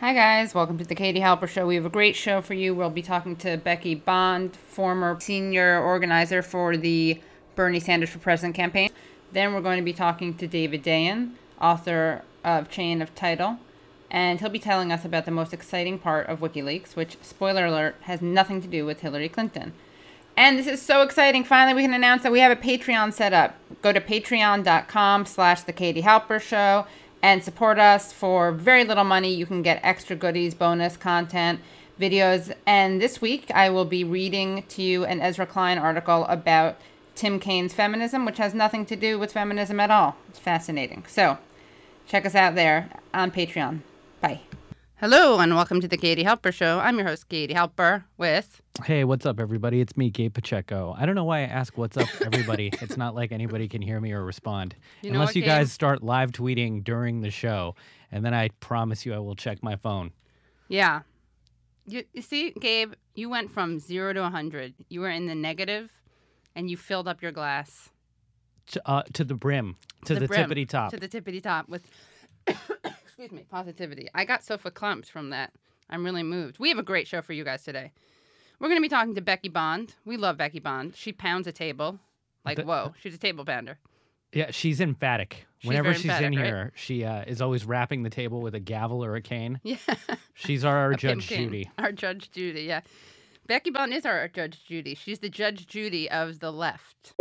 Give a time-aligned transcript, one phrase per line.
[0.00, 0.54] Hi, guys.
[0.54, 1.66] Welcome to the Katie Halper Show.
[1.66, 2.74] We have a great show for you.
[2.74, 7.20] We'll be talking to Becky Bond, former senior organizer for the
[7.54, 8.88] Bernie Sanders for President campaign.
[9.32, 13.58] Then we're going to be talking to David Dayen, author of Chain of Title,
[14.10, 17.96] and he'll be telling us about the most exciting part of WikiLeaks, which, spoiler alert,
[18.04, 19.74] has nothing to do with Hillary Clinton.
[20.34, 21.44] And this is so exciting.
[21.44, 23.54] Finally, we can announce that we have a Patreon set up.
[23.82, 26.86] Go to patreon.com slash the Katie Halper Show
[27.22, 29.34] and support us for very little money.
[29.34, 31.60] You can get extra goodies, bonus content,
[32.00, 32.52] videos.
[32.66, 36.78] And this week, I will be reading to you an Ezra Klein article about
[37.14, 40.16] Tim Kaine's feminism, which has nothing to do with feminism at all.
[40.28, 41.04] It's fascinating.
[41.06, 41.38] So,
[42.06, 43.80] check us out there on Patreon.
[44.20, 44.40] Bye.
[45.00, 46.78] Hello, and welcome to the Katie Halper Show.
[46.78, 48.60] I'm your host, Katie Halper, with.
[48.84, 49.80] Hey, what's up, everybody?
[49.80, 50.94] It's me, Gabe Pacheco.
[50.94, 52.70] I don't know why I ask what's up, everybody.
[52.82, 54.74] it's not like anybody can hear me or respond.
[55.00, 55.48] You Unless what, you Gabe?
[55.48, 57.76] guys start live tweeting during the show.
[58.12, 60.12] And then I promise you I will check my phone.
[60.68, 61.00] Yeah.
[61.86, 64.74] You, you see, Gabe, you went from zero to 100.
[64.90, 65.88] You were in the negative,
[66.54, 67.88] and you filled up your glass
[68.72, 70.90] To, uh, to the brim, to the, brim, tippity top.
[70.90, 71.86] To the tippity top with,
[73.20, 74.08] excuse me, positivity.
[74.14, 75.52] I got so verklempt from that.
[75.90, 76.58] I'm really moved.
[76.58, 77.92] We have a great show for you guys today.
[78.58, 79.94] We're going to be talking to Becky Bond.
[80.06, 80.94] We love Becky Bond.
[80.96, 81.98] She pounds a table.
[82.46, 83.78] Like, The- whoa, she's a table pounder.
[84.32, 85.46] yeah, she's emphatic.
[85.58, 86.46] She's Whenever she's emphatic, in right?
[86.46, 89.60] here, she uh, is always rapping the table with a gavel or a cane.
[89.62, 89.76] Yeah.
[90.34, 91.48] She's our A pimp Judge king.
[91.50, 91.70] Judy.
[91.76, 92.80] Our Judge Judy, yeah.
[93.46, 94.94] Becky Bond is our Judge Judy.
[94.94, 97.12] She's the Judge Judy of the left.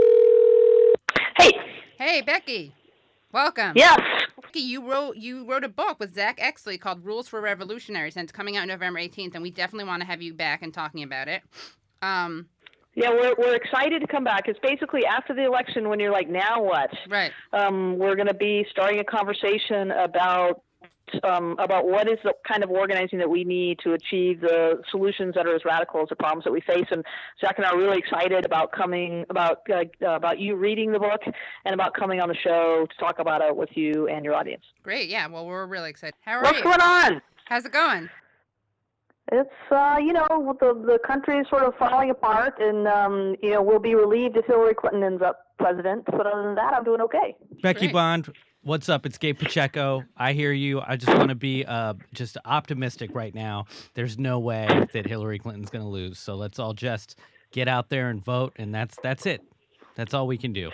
[1.37, 1.51] Hey,
[1.97, 2.73] Hey, Becky.
[3.33, 3.73] Welcome.
[3.75, 8.15] yes, Becky, you wrote you wrote a book with Zack Exley called Rules for Revolutionaries,
[8.15, 10.73] and it's coming out November 18th, and we definitely want to have you back and
[10.73, 11.41] talking about it.
[12.01, 12.47] Um,
[12.95, 14.47] yeah, we're we're excited to come back.
[14.47, 16.89] It's basically after the election when you're like, now what?
[17.09, 17.31] right.
[17.53, 20.63] Um, we're going to be starting a conversation about
[21.23, 25.35] um, about what is the kind of organizing that we need to achieve the solutions
[25.35, 26.85] that are as radical as the problems that we face.
[26.91, 27.03] And
[27.41, 31.21] Zack and I are really excited about coming about uh, about you reading the book
[31.65, 34.63] and about coming on the show to talk about it with you and your audience.
[34.83, 35.09] Great.
[35.09, 35.27] Yeah.
[35.27, 36.15] Well, we're really excited.
[36.21, 36.43] How are you?
[36.43, 36.63] What's you?
[36.63, 37.21] going on?
[37.45, 38.09] How's it going?
[39.31, 43.51] It's uh, you know the the country is sort of falling apart, and um, you
[43.51, 46.05] know we'll be relieved if Hillary Clinton ends up president.
[46.05, 47.35] But other than that, I'm doing okay.
[47.61, 47.93] Becky Great.
[47.93, 48.33] Bond,
[48.69, 49.03] what's up?
[49.07, 50.03] It's Gabe Pacheco.
[50.15, 50.79] I hear you.
[50.79, 53.65] I just want to be uh, just optimistic right now.
[53.95, 56.19] There's no way that Hillary Clinton's going to lose.
[56.19, 57.17] So let's all just
[57.51, 59.41] get out there and vote, and that's that's it.
[59.95, 60.69] That's all we can do.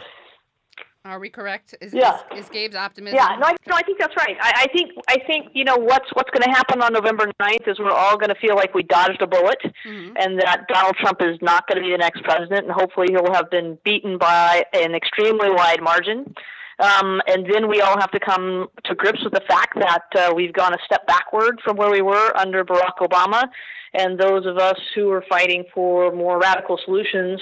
[1.05, 1.73] Are we correct?
[1.79, 2.19] Is, Yeah.
[2.33, 3.15] is, is Gabe's optimism?
[3.15, 4.35] Yeah, no, I, no, I think that's right.
[4.41, 7.65] I, I think I think you know what's what's going to happen on November 9th
[7.69, 10.15] is we're all going to feel like we dodged a bullet, Mhm.
[10.19, 13.31] and that Donald Trump is not going to be the next president, and hopefully he'll
[13.33, 16.35] have been beaten by an extremely wide margin.
[16.79, 20.33] Um, and then we all have to come to grips with the fact that uh,
[20.35, 23.47] we've gone a step backward from where we were under Barack Obama.
[23.93, 27.39] And those of us who are fighting for more radical solutions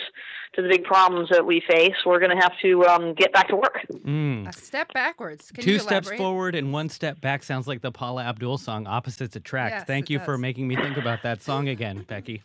[0.53, 3.47] to the big problems that we face, we're going to have to um, get back
[3.47, 3.79] to work.
[3.91, 4.47] Mm.
[4.47, 5.51] A step backwards.
[5.51, 8.85] Can Two you steps forward and one step back sounds like the Paula Abdul song
[8.85, 12.43] "Opposites Attract." Yes, Thank it you for making me think about that song again, Becky.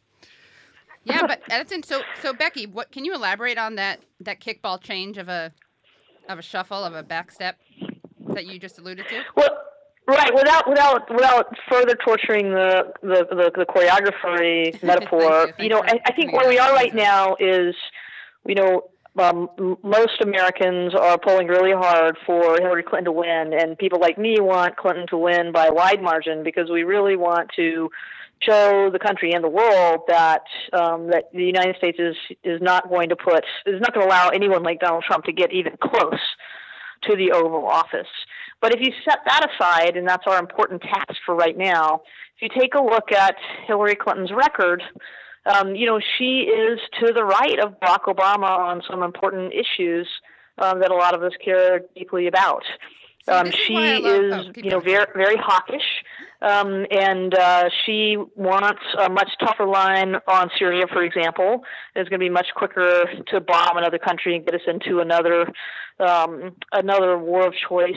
[1.04, 1.82] Yeah, but Edison.
[1.82, 5.52] So, so Becky, what can you elaborate on that that kickball change of a
[6.28, 7.56] of a shuffle of a back step
[8.34, 9.22] that you just alluded to?
[9.36, 9.58] Well,
[10.06, 10.34] right.
[10.34, 15.64] Without without without further torturing the the the, the choreography metaphor, you.
[15.64, 17.74] you know, I, I think where we are right now is,
[18.46, 18.90] you know.
[19.18, 19.48] Um,
[19.82, 24.38] most Americans are pulling really hard for Hillary Clinton to win, and people like me
[24.40, 27.90] want Clinton to win by a wide margin because we really want to
[28.40, 30.42] show the country and the world that
[30.72, 34.12] um, that the United States is is not going to put is not going to
[34.12, 36.20] allow anyone like Donald Trump to get even close
[37.02, 38.08] to the Oval Office.
[38.60, 42.02] But if you set that aside, and that's our important task for right now,
[42.36, 43.36] if you take a look at
[43.66, 44.82] Hillary Clinton's record,
[45.48, 50.06] um, you know she is to the right of Barack Obama on some important issues
[50.58, 52.64] um, that a lot of us care deeply about.
[53.26, 56.04] Um, she why I love- is, you know, very very hawkish,
[56.40, 61.64] um, and uh, she wants a much tougher line on Syria, for example.
[61.94, 65.46] It's going to be much quicker to bomb another country and get us into another
[66.00, 67.96] um, another war of choice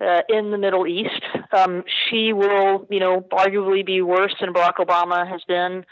[0.00, 1.22] uh, in the Middle East.
[1.56, 5.84] Um, she will, you know, arguably be worse than Barack Obama has been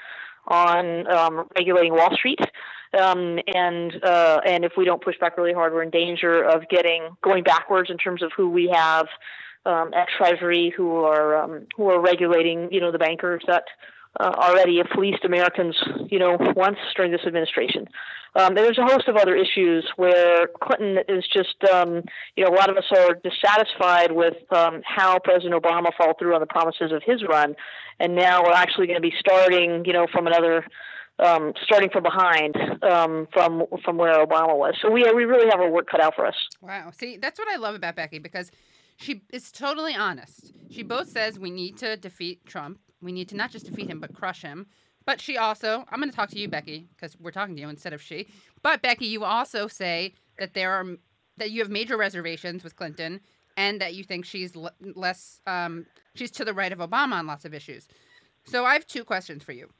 [0.50, 2.40] on um, regulating Wall Street.
[2.98, 6.68] Um, and uh, and if we don't push back really hard, we're in danger of
[6.68, 9.06] getting going backwards in terms of who we have
[9.64, 13.64] um, at Treasury who are um, who are regulating, you know, the bankers that
[14.18, 15.76] uh, already have fleeced Americans,
[16.10, 17.86] you know, once during this administration.
[18.36, 22.02] Um, there's a host of other issues where Clinton is just, um,
[22.36, 26.34] you know, a lot of us are dissatisfied with um, how President Obama followed through
[26.34, 27.54] on the promises of his run,
[27.98, 30.66] and now we're actually going to be starting, you know, from another.
[31.18, 35.60] Um, starting from behind um, from from where Obama was, so we we really have
[35.60, 36.34] our work cut out for us.
[36.62, 38.50] Wow, see, that's what I love about Becky because
[38.96, 40.54] she is totally honest.
[40.70, 42.78] She both says we need to defeat Trump.
[43.02, 44.66] We need to not just defeat him, but crush him.
[45.06, 47.68] But she also, I'm going to talk to you, Becky, because we're talking to you
[47.68, 48.26] instead of she.
[48.62, 50.86] But Becky, you also say that there are
[51.38, 53.20] that you have major reservations with Clinton,
[53.56, 57.26] and that you think she's l- less, um, she's to the right of Obama on
[57.26, 57.88] lots of issues.
[58.44, 59.70] So I have two questions for you.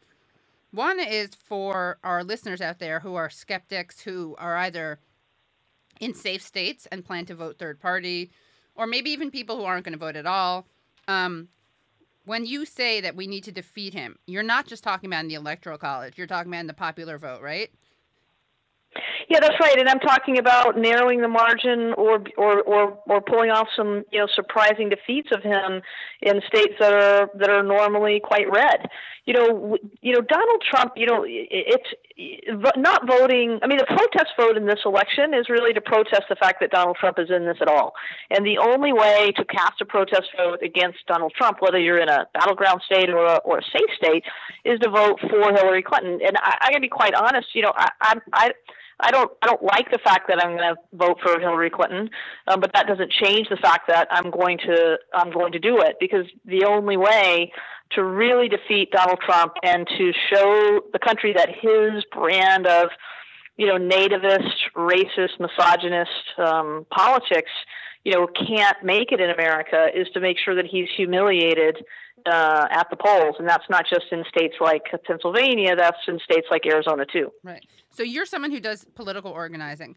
[0.70, 5.00] One is for our listeners out there who are skeptics, who are either
[6.00, 8.30] in safe states and plan to vote third party,
[8.74, 10.66] or maybe even people who aren't going to vote at all.
[11.08, 11.48] Um,
[12.24, 15.28] when you say that we need to defeat him, you're not just talking about in
[15.28, 16.16] the electoral college.
[16.16, 17.70] You're talking about in the popular vote, right?
[19.28, 19.78] Yeah, that's right.
[19.78, 24.18] And I'm talking about narrowing the margin or or or, or pulling off some you
[24.18, 25.82] know surprising defeats of him
[26.22, 28.88] in states that are that are normally quite red.
[29.26, 30.92] You know, you know Donald Trump.
[30.96, 31.88] You know, it's
[32.76, 33.58] not voting.
[33.62, 36.70] I mean, the protest vote in this election is really to protest the fact that
[36.70, 37.94] Donald Trump is in this at all.
[38.30, 42.08] And the only way to cast a protest vote against Donald Trump, whether you're in
[42.08, 44.24] a battleground state or a, or a safe state,
[44.64, 46.20] is to vote for Hillary Clinton.
[46.26, 47.48] And I, I got to be quite honest.
[47.54, 48.14] You know, I I.
[48.32, 48.50] I
[49.02, 52.10] I don't I don't like the fact that I'm going to vote for Hillary Clinton,
[52.46, 55.80] um, but that doesn't change the fact that I'm going to I'm going to do
[55.80, 57.52] it because the only way
[57.92, 62.90] to really defeat Donald Trump and to show the country that his brand of
[63.56, 67.50] you know nativist, racist, misogynist um, politics
[68.04, 71.84] you know can't make it in America is to make sure that he's humiliated
[72.26, 75.76] uh, at the polls, and that's not just in states like Pennsylvania.
[75.76, 77.30] That's in states like Arizona too.
[77.42, 77.64] Right.
[77.90, 79.96] So you're someone who does political organizing.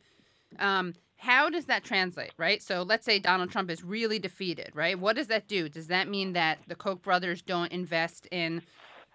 [0.59, 2.61] Um, how does that translate, right?
[2.61, 4.99] So let's say Donald Trump is really defeated, right?
[4.99, 5.69] What does that do?
[5.69, 8.61] Does that mean that the Koch brothers don't invest in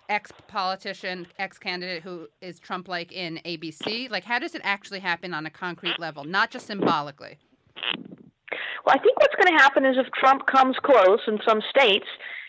[0.08, 4.10] ex politician, ex candidate who is Trump like in ABC?
[4.10, 7.38] Like, how does it actually happen on a concrete level, not just symbolically?
[7.76, 12.06] Well, I think what's going to happen is if Trump comes close in some states,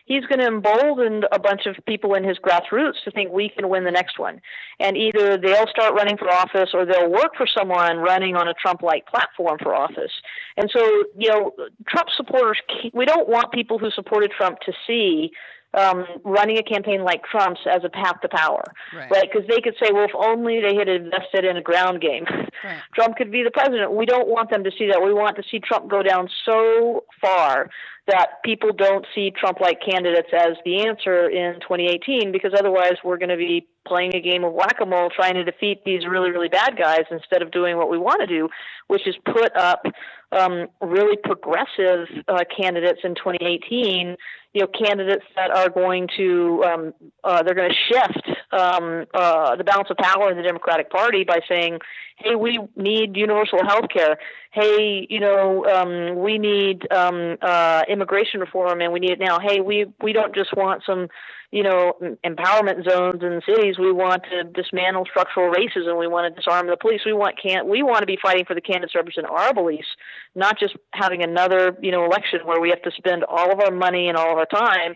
[0.10, 3.70] he's going to embolden a bunch of people in his grassroots to think we can
[3.70, 4.42] win the next one.
[4.80, 8.54] And either they'll start running for office or they'll work for someone running on a
[8.56, 10.12] Trump like platform for office.
[10.58, 10.82] And so,
[11.16, 11.54] you know,
[11.88, 12.58] Trump supporters,
[12.92, 15.32] we don't want people who supported Trump to see
[15.74, 18.64] um, running a campaign like Trump's as a path to power,
[18.94, 19.10] right?
[19.10, 19.50] Because right?
[19.50, 22.26] they could say, well, if only they had invested in a ground game,
[22.64, 22.82] right.
[22.96, 23.94] Trump could be the president.
[23.94, 25.02] We don't want them to see that.
[25.04, 27.70] We want to see Trump go down so far
[28.08, 33.18] that people don't see Trump like candidates as the answer in 2018 because otherwise we're
[33.18, 36.32] going to be playing a game of whack a mole trying to defeat these really,
[36.32, 38.50] really bad guys instead of doing what we want to do,
[38.88, 39.84] which is put up
[40.32, 44.16] um, really progressive uh, candidates in 2018
[44.54, 46.94] you know candidates that are going to um,
[47.24, 51.24] uh, they're going to shift um, uh, the balance of power in the Democratic Party
[51.24, 51.80] by saying,
[52.18, 54.18] "Hey, we need universal health care.
[54.52, 59.40] Hey, you know, um, we need um, uh, immigration reform, and we need it now.
[59.40, 61.10] Hey, we we don't just want some."
[61.52, 61.94] You know,
[62.24, 63.80] empowerment zones in cities.
[63.80, 66.00] We want to dismantle structural racism.
[66.00, 67.02] We want to disarm the police.
[67.06, 69.88] We want can we want to be fighting for the candidates that represent our beliefs,
[70.36, 73.72] not just having another you know election where we have to spend all of our
[73.72, 74.96] money and all of our time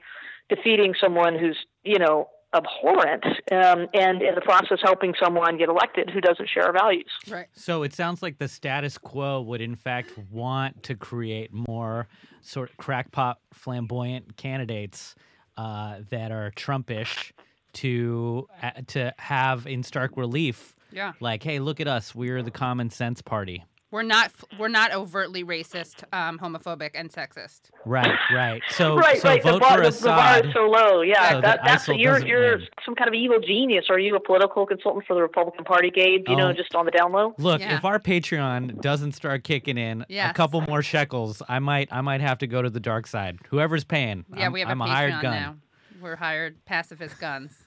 [0.49, 6.11] defeating someone who's you know abhorrent um, and in the process helping someone get elected
[6.11, 7.09] who doesn't share our values.
[7.27, 7.47] Right.
[7.53, 12.07] So it sounds like the status quo would in fact want to create more
[12.41, 15.15] sort of crackpot flamboyant candidates
[15.57, 17.31] uh, that are Trumpish
[17.73, 20.75] to uh, to have in stark relief.
[20.91, 21.13] Yeah.
[21.19, 22.13] Like, hey, look at us.
[22.13, 23.65] We're the common sense party.
[23.93, 27.61] We're not we're not overtly racist, um, homophobic, and sexist.
[27.85, 28.59] Right, right.
[28.71, 29.43] So, right, so right.
[29.43, 30.03] vote the bar, for Assad.
[30.03, 31.01] the bar is so low.
[31.01, 32.67] Yeah, so that, that that's ISIL you're you're win.
[32.83, 33.85] some kind of evil genius.
[33.91, 36.23] Are you a political consultant for the Republican Party, Gabe?
[36.27, 36.37] You Oh.
[36.39, 37.35] know, just on the down low.
[37.37, 37.77] Look, Yeah.
[37.77, 42.21] if our Patreon doesn't start kicking in a couple more shekels, I might I might
[42.21, 43.37] have to go to the dark side.
[43.51, 44.25] Whoever's paying.
[44.35, 45.33] Yeah, I'm, we have I'm a a, Patreon hired gun.
[45.33, 45.55] now.
[46.03, 47.63] We're hired pacifist guns.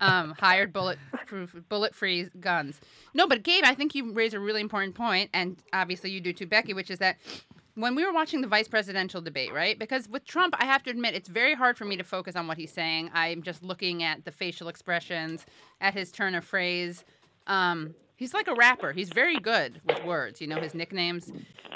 [0.00, 2.80] um, hired bullet proof, bullet free guns.
[3.14, 6.32] No, but Gabe, I think you raise a really important point, and obviously you do
[6.32, 7.16] too, Becky, which is that
[7.74, 9.78] when we were watching the vice presidential debate, right?
[9.78, 12.46] Because with Trump, I have to admit, it's very hard for me to focus on
[12.46, 13.10] what he's saying.
[13.14, 15.46] I'm just looking at the facial expressions,
[15.80, 17.04] at his turn of phrase.
[17.46, 18.92] Um, he's like a rapper.
[18.92, 21.32] He's very good with words, you know, his nicknames.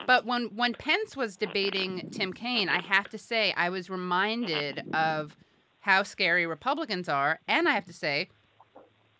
[0.06, 4.84] But when when Pence was debating Tim Kaine, I have to say I was reminded
[4.94, 5.36] of
[5.84, 7.40] how scary Republicans are.
[7.46, 8.30] And I have to say,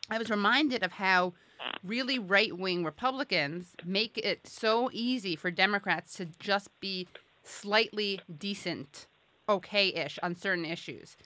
[0.09, 1.35] I was reminded of how
[1.83, 7.07] really right wing Republicans make it so easy for Democrats to just be
[7.43, 9.07] slightly decent,
[9.47, 11.19] okay ish on certain issues.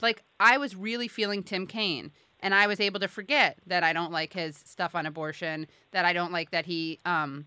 [0.00, 3.92] Like, I was really feeling Tim Kaine, and I was able to forget that I
[3.92, 7.46] don't like his stuff on abortion, that I don't like that he um,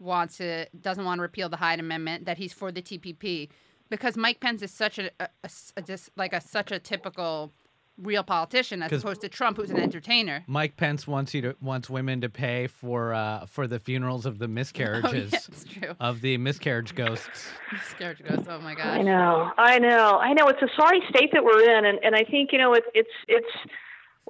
[0.00, 3.50] wants to, doesn't want to repeal the Hyde Amendment, that he's for the TPP.
[3.92, 7.52] Because Mike Pence is such a, a, a, a just like a such a typical
[7.98, 10.42] real politician as opposed to Trump, who's an entertainer.
[10.46, 14.38] Mike Pence wants you to wants women to pay for uh for the funerals of
[14.38, 15.32] the Oh, miscarriages
[15.80, 17.48] yeah, of the miscarriage ghosts.
[17.90, 18.42] Scared to go.
[18.48, 18.86] Oh my gosh.
[18.98, 20.48] I know, I know, I know.
[20.48, 23.16] It's a sorry state that we're in, and and I think you know it's it's
[23.28, 23.54] it's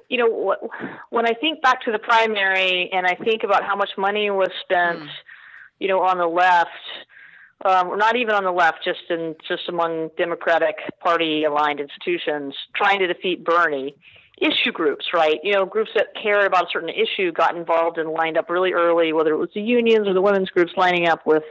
[0.09, 0.55] you know
[1.09, 4.49] when I think back to the primary and I think about how much money was
[4.61, 5.07] spent, Mm.
[5.79, 6.69] you know, on the left,
[7.65, 12.99] um, not even on the left, just in just among Democratic Party aligned institutions trying
[12.99, 13.95] to defeat Bernie.
[14.41, 15.39] Issue groups, right?
[15.43, 18.73] You know, groups that care about a certain issue got involved and lined up really
[18.73, 21.43] early, whether it was the unions or the women's groups lining up with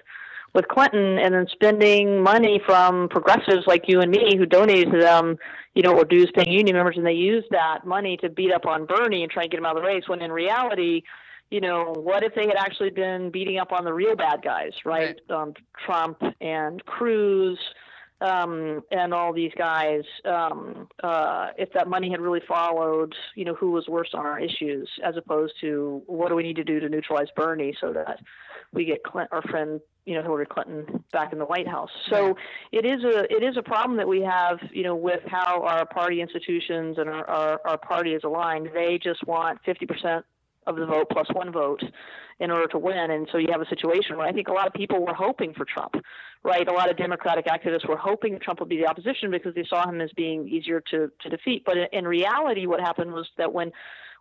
[0.54, 4.99] with Clinton and then spending money from progressives like you and me who donated to
[4.99, 5.38] them,
[5.75, 8.66] you know, or dues paying union members, and they used that money to beat up
[8.66, 10.09] on Bernie and try and get him out of the race.
[10.09, 11.02] When in reality,
[11.52, 14.73] you know, what if they had actually been beating up on the real bad guys,
[14.87, 15.21] right?
[15.28, 15.52] Um,
[15.85, 17.59] Trump and Cruz.
[18.23, 23.54] Um, and all these guys, um, uh, if that money had really followed, you know,
[23.54, 26.78] who was worse on our issues, as opposed to what do we need to do
[26.78, 28.21] to neutralize Bernie so that
[28.73, 31.90] we get Clint, our friend, you know, Hillary Clinton back in the White House.
[32.11, 32.37] So Right.
[32.71, 35.85] it is a it is a problem that we have, you know, with how our
[35.85, 38.71] party institutions and our, our, our party is aligned.
[38.73, 40.23] They just want 50%
[40.66, 41.83] of the vote plus one vote
[42.40, 43.11] in order to win.
[43.11, 45.54] And so you have a situation where I think a lot of people were hoping
[45.54, 45.95] for Trump,
[46.42, 46.66] right?
[46.66, 49.88] A lot of Democratic activists were hoping Trump would be the opposition because they saw
[49.88, 51.64] him as being easier to, to defeat.
[51.64, 53.73] But in, reality, what happened was that when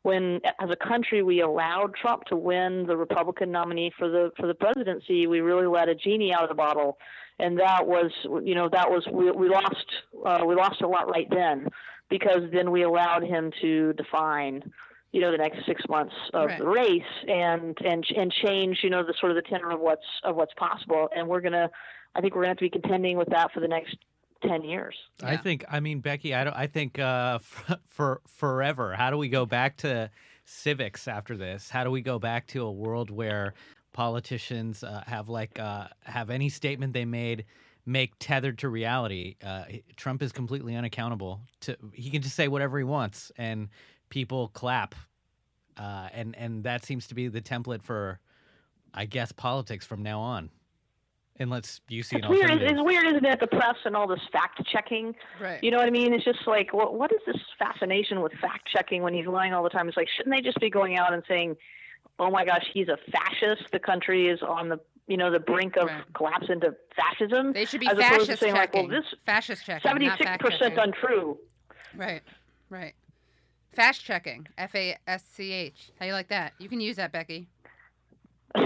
[0.03, 4.47] when as a country we allowed Trump to win the Republican nominee for the for
[4.47, 6.97] the presidency, we really let a genie out of the bottle,
[7.37, 8.11] and that was
[8.43, 9.85] you know that was we, we lost
[10.25, 11.67] uh, we lost a lot right then
[12.09, 14.71] because then we allowed him to define
[15.11, 16.59] you know the next six months of Right.
[16.59, 20.05] the race and and and change you know the sort of the tenor of what's
[20.23, 21.69] of what's possible and we're gonna
[22.15, 23.95] I think we're gonna have to be contending with that for the next
[24.41, 24.95] ten years.
[25.23, 28.93] I think I mean Becky, I don't I think uh for, for forever.
[28.93, 30.09] How do we go back to
[30.45, 31.69] civics after this?
[31.69, 33.53] How do we go back to a world where
[33.93, 37.45] politicians uh, have like uh have any statement they made
[37.85, 39.35] make tethered to reality?
[39.43, 39.65] Uh
[39.95, 43.69] Trump is completely unaccountable to he can just say whatever he wants and
[44.11, 44.93] people clap.
[45.77, 48.19] Uh and and that seems to be the template for
[48.93, 50.51] I guess politics from now on.
[51.39, 52.61] Unless you see an It's weird.
[52.61, 53.39] It's, weird, isn't it?
[53.39, 55.15] The press and all this fact checking.
[55.41, 55.63] Right.
[55.63, 56.13] You know what I mean?
[56.13, 59.63] It's just like, what, what is this fascination with fact checking when he's lying all
[59.63, 59.87] the time?
[59.87, 61.55] It's like, shouldn't they just be going out and saying,
[62.19, 63.71] "Oh my gosh, he's a fascist.
[63.71, 66.03] The country is on the, you know, the brink of Right.
[66.13, 69.65] collapse into fascism." They should be as opposed to fascist saying like, well, this fascist
[69.65, 69.89] checking.
[69.89, 70.79] seventy six percent checking.
[70.79, 71.39] untrue.
[71.95, 72.21] Right.
[72.69, 72.93] Right.
[73.73, 74.47] Fast checking.
[74.57, 75.91] F A S C H.
[75.99, 76.53] How you like that?
[76.59, 77.47] You can use that, Becky.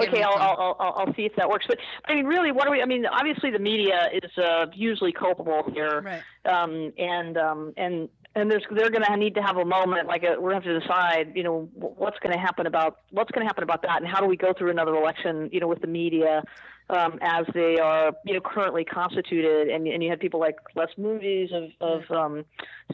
[0.00, 0.38] Okay, I'll.
[0.38, 1.66] I'll, I'll, I'll see if that works.
[1.68, 2.80] But I mean, really, what are we?
[2.80, 6.00] I mean, obviously, the media is uh, usually culpable here.
[6.00, 6.22] Right.
[6.46, 10.22] um, and um, and and there's they're going to need to have a moment like
[10.22, 13.30] a, we're going to have to decide you know what's going to happen about what's
[13.30, 15.68] going to happen about that and how do we go through another election you know
[15.68, 16.42] with the media
[16.90, 20.88] um, as they are you know currently constituted and and you had people like Les
[20.98, 22.44] Moonves of of um,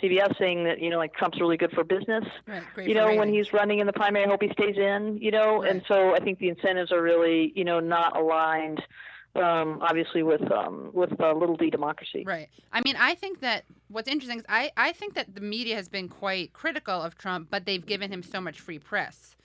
[0.00, 2.62] CBS saying that you know like Trump's really good for business Right.
[2.78, 5.62] You know when he's running in the primary I hope he stays in you know
[5.62, 8.80] and so I think the incentives are really you know not aligned
[9.36, 12.48] um, obviously with um, with uh, little d democracy Right.
[12.72, 15.88] I mean, I think that what's interesting is I, I think that the media has
[15.88, 19.36] been quite critical of Trump, but they've given him so much free press.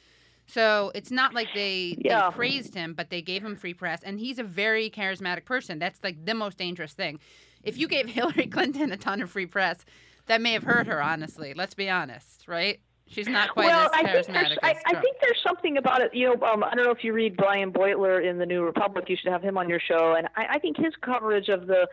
[0.48, 2.30] So it's not like they, Yeah.
[2.30, 5.80] they praised him, but they gave him free press, and he's a very charismatic person.
[5.80, 7.20] That's like the most dangerous thing.
[7.64, 9.84] If you gave Hillary Clinton a ton of free press,
[10.28, 11.02] that may have hurt her.
[11.02, 12.80] Honestly, let's be honest, right?
[13.08, 16.02] She's not quite well, as I think there's, charismatic I, I think there's something about
[16.02, 16.12] it.
[16.14, 19.06] You know, um, I don't know if you read Brian Beutler in the New Republic.
[19.10, 20.16] You should have him on your show.
[20.18, 21.88] And I, I think his coverage of the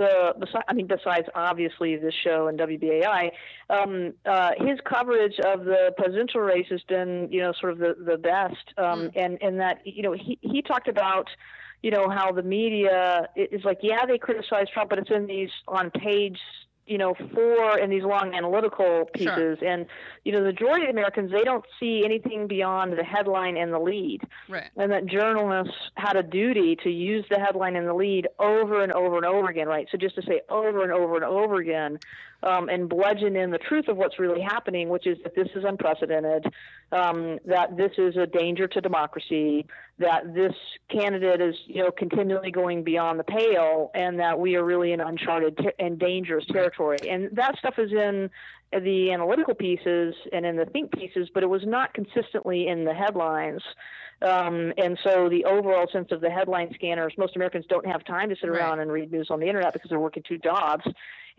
[0.00, 3.30] the besi- I mean, besides obviously this show and WBAI,
[3.78, 7.92] um, uh, his coverage of the presidential race has been, you know, sort of the
[8.10, 8.66] the best.
[8.84, 11.28] Um, And and that you know he he talked about.
[11.82, 15.48] You know how the media is like, yeah, they criticize Trump, but it's in these
[15.66, 16.38] on page,
[16.90, 19.32] you know, four in these long analytical Sure.
[19.36, 19.86] pieces, and
[20.24, 23.78] you know, the majority of Americans they don't see anything beyond the headline and the
[23.78, 24.70] lead, right.
[24.76, 28.92] and that journalists had a duty to use the headline and the lead over and
[28.92, 29.86] over and over again, right?
[29.92, 32.00] So just to say over and over and over again,
[32.42, 35.64] um, and bludgeon in the truth of what's really happening, which is that this is
[35.64, 36.46] unprecedented,
[36.92, 39.66] um, that this is a danger to democracy,
[39.98, 40.54] that this
[40.90, 45.00] candidate is, you know, continually going beyond the pale, and that we are really in
[45.00, 46.98] uncharted ter- and dangerous territory.
[47.08, 48.30] And that stuff is in
[48.72, 52.94] the analytical pieces and in the think pieces, but it was not consistently in the
[52.94, 53.62] headlines.
[54.22, 58.28] Um, and so the overall sense of the headline scanners, most Americans don't have time
[58.28, 58.60] to sit Right.
[58.60, 60.84] around and read news on the internet because they're working two jobs.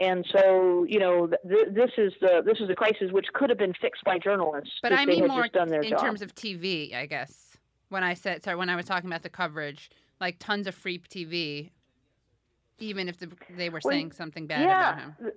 [0.01, 3.59] And so, you know, th- this is the this is a crisis which could have
[3.59, 5.99] been fixed by journalists But if I they mean had more done their in job.
[6.01, 7.55] terms of TV, I guess.
[7.89, 10.97] When I said sorry, when I was talking about the coverage, like tons of free
[10.97, 11.69] TV,
[12.79, 15.31] even if the, they were Well, saying something bad about him.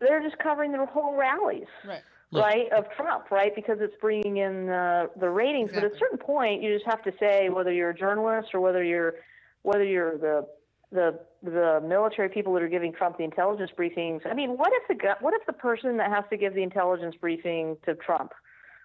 [0.00, 1.66] they're just covering their whole rallies.
[1.86, 2.02] Right.
[2.32, 3.52] Look- right, of Trump, right?
[3.56, 5.72] Because it's bringing in uh, the ratings.
[5.72, 8.60] But at a certain point, you just have to say whether you're a journalist or
[8.60, 9.14] whether you're
[9.62, 10.46] whether you're the
[10.92, 14.20] the the military people that are giving Trump the intelligence briefings.
[14.26, 17.14] I mean, what if the what if the person that has to give the intelligence
[17.20, 18.32] briefing to Trump,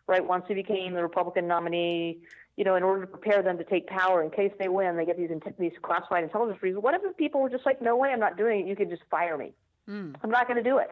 [0.08, 0.26] right?
[0.26, 2.20] Once he became the Republican nominee,
[2.58, 5.06] you know, in order to prepare them to take power in case they win, they
[5.06, 6.82] get these these classified intelligence briefings.
[6.82, 8.68] What if the people were just like, no way, I'm not doing it.
[8.68, 9.54] You can just fire me.
[9.90, 10.16] Mm.
[10.24, 10.92] I'm not going to do it,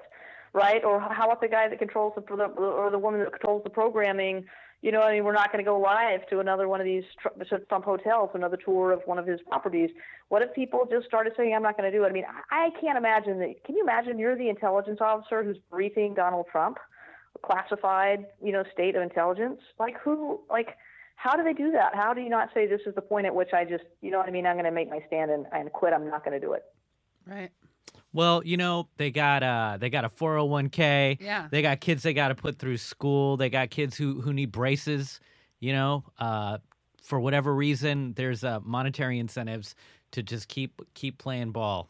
[0.53, 0.83] right?
[0.83, 3.69] Or how about the guy that controls the the or the woman that controls the
[3.69, 4.45] programming?
[4.83, 7.05] You know, I mean, we're not going to go live to another one of these
[7.17, 9.89] Trump, hotels, another tour of one of his properties.
[10.27, 12.09] What if people just started saying, "I'm not going to do it"?
[12.09, 13.63] I mean, I, I can't imagine that.
[13.63, 16.77] Can you imagine you're the intelligence officer who's briefing Donald Trump,
[17.43, 19.61] classified, you know, state of intelligence?
[19.79, 20.41] Like who?
[20.49, 20.75] Like
[21.15, 21.95] how do they do that?
[21.95, 24.17] How do you not say this is the point at which I just, you know
[24.17, 24.45] what I mean?
[24.45, 25.93] I'm going to make my stand and, and quit.
[25.93, 26.63] I'm not going to do it.
[27.25, 27.51] Right.
[28.11, 31.17] Well, you know, they got uh they got a 401k.
[31.19, 31.47] Yeah.
[31.49, 33.37] They got kids they got to put through school.
[33.37, 35.19] They got kids who who need braces,
[35.59, 36.59] you know, uh
[37.01, 39.75] for whatever reason there's uh monetary incentives
[40.11, 41.89] to just keep keep playing ball.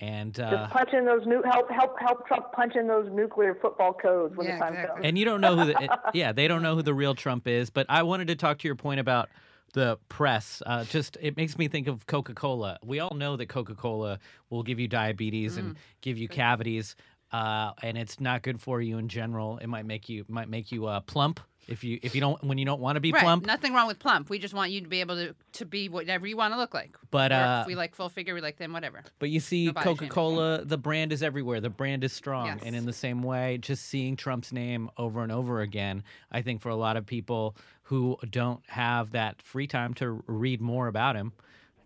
[0.00, 3.54] And uh Just punch in those new help help help Trump punch in those nuclear
[3.60, 4.94] football codes when Yeah, the time exactly.
[4.94, 5.06] comes.
[5.08, 7.70] and you don't know who the yeah they don't know who the real trump is
[7.70, 9.28] but i wanted to talk to your point about
[9.72, 12.78] the press uh, just it makes me think of coca-cola.
[12.84, 14.18] We all know that coca-cola
[14.50, 16.96] will give you diabetes and give you cavities
[17.32, 19.58] uh, and it's not good for you in general.
[19.58, 22.58] It might make you might make you uh, plump if you if you don't when
[22.58, 23.22] you don't want to be Right.
[23.22, 24.30] plump Nothing wrong with plump.
[24.30, 26.74] We just want you to be able to to be whatever you want to look
[26.74, 26.96] like.
[27.10, 29.02] But, uh, if we like full figure, we like them, whatever.
[29.18, 29.72] But you see.
[29.72, 31.60] Coca Cola, the brand is everywhere.
[31.60, 32.46] The brand is strong.
[32.46, 32.60] Yes.
[32.64, 36.60] And in the same way, just seeing Trump's name over and over again, I think
[36.60, 41.16] for a lot of people who don't have that free time to read more about
[41.16, 41.32] him,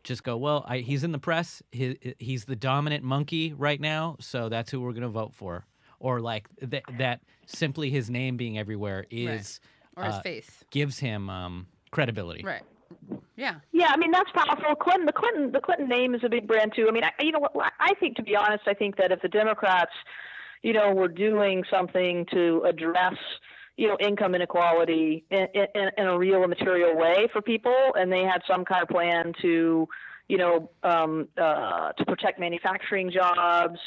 [0.03, 1.63] just go, well, I, he's in the press.
[1.73, 4.17] He, he's the dominant monkey right now.
[4.19, 5.67] So that's who we're going to vote for.
[6.01, 9.61] Or like th- that simply his name being everywhere is
[9.97, 10.65] Or his uh, face.
[10.71, 12.43] gives him um, credibility.
[12.43, 12.63] Right.
[13.37, 13.57] Yeah.
[13.73, 14.75] Yeah, I mean that's powerful.
[14.77, 16.87] Clinton, the Clinton, the Clinton name is a big brand too.
[16.89, 17.53] I mean, I, you know what?
[17.79, 19.93] I think, to be honest, I think that if the Democrats,
[20.63, 23.15] you know, were doing something to address,
[23.77, 28.13] you know, income inequality in, in, in a real and material way for people, and
[28.13, 29.87] they had some kind of plan to,
[30.29, 33.79] you know, um, uh, to protect manufacturing jobs,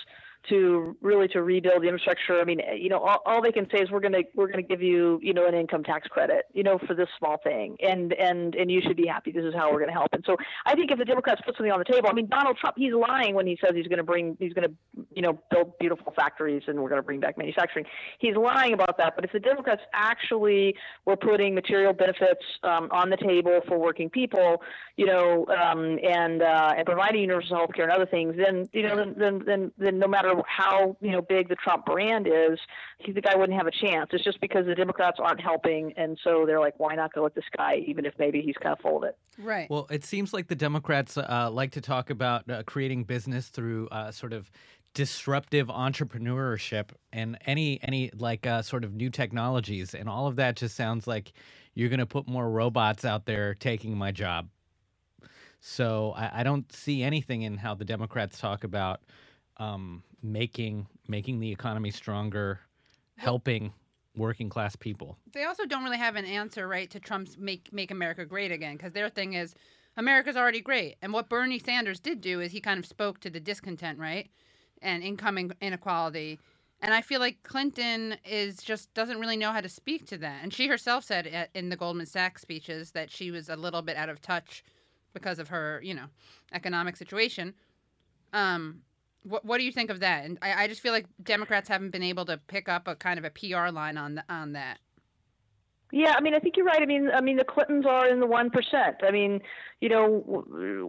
[0.50, 2.40] to really to rebuild the infrastructure.
[2.40, 4.82] I mean, you know, all, all they can say is we're gonna we're gonna give
[4.82, 8.56] you you know an income tax credit, you know, for this small thing, and and
[8.56, 9.32] and you should be happy.
[9.32, 10.14] This is how we're gonna help.
[10.14, 12.58] And so I think if the Democrats put something on the table, I mean, Donald
[12.58, 14.72] Trump, he's lying when he says he's gonna bring he's gonna
[15.14, 17.86] you know build beautiful factories and we're gonna bring back manufacturing.
[18.20, 19.16] He's lying about that.
[19.16, 20.76] But if the Democrats actually
[21.06, 24.62] were putting material benefits um, on the table for working people,
[24.98, 28.84] you know, um, and uh, and providing universal health care and other things, then you
[28.84, 32.60] know, then, then then then no matter how you know big the Trump brand is,
[33.00, 34.10] he, the guy wouldn't have a chance.
[34.14, 37.36] It's just because the Democrats aren't helping, and so they're like, why not go with
[37.36, 39.18] this guy, even if maybe he's kind of full of it.
[39.38, 39.70] Right.
[39.70, 43.88] Well, it seems like the Democrats uh, like to talk about uh, creating business through
[43.90, 44.50] uh, sort of
[44.94, 50.56] disruptive entrepreneurship and any any like uh, sort of new technologies, and all of that
[50.56, 51.34] just sounds like
[51.74, 54.48] you're going to put more robots out there taking my job.
[55.60, 59.02] So I, I don't see anything in how the Democrats talk about
[59.58, 62.60] um, making making the economy stronger,
[63.18, 63.74] helping
[64.16, 65.18] working class people.
[65.34, 68.78] they also don't really have an answer, right, to Trump's make make America great again,
[68.78, 69.54] because their thing is
[69.98, 70.96] America's already great.
[71.02, 74.30] And what Bernie Sanders did do is he kind of spoke to the discontent, right,
[74.82, 76.40] and income inequality.
[76.82, 80.44] And I feel like Clinton is just doesn't really know how to speak to that.
[80.44, 83.96] And she herself said in the Goldman Sachs speeches that she was a little bit
[83.96, 84.64] out of touch
[85.14, 86.08] because of her, you know,
[86.52, 87.54] economic situation.
[88.34, 88.82] Um,
[89.24, 90.26] what what do you think of that?
[90.26, 93.18] And I, I just feel like Democrats haven't been able to pick up a kind
[93.18, 94.80] of a PR line on the, on that.
[95.96, 96.82] Yeah, I mean, I think you're right.
[96.82, 98.96] I mean, I mean, the Clintons are in the one percent.
[99.04, 99.42] I mean,
[99.80, 100.24] you know,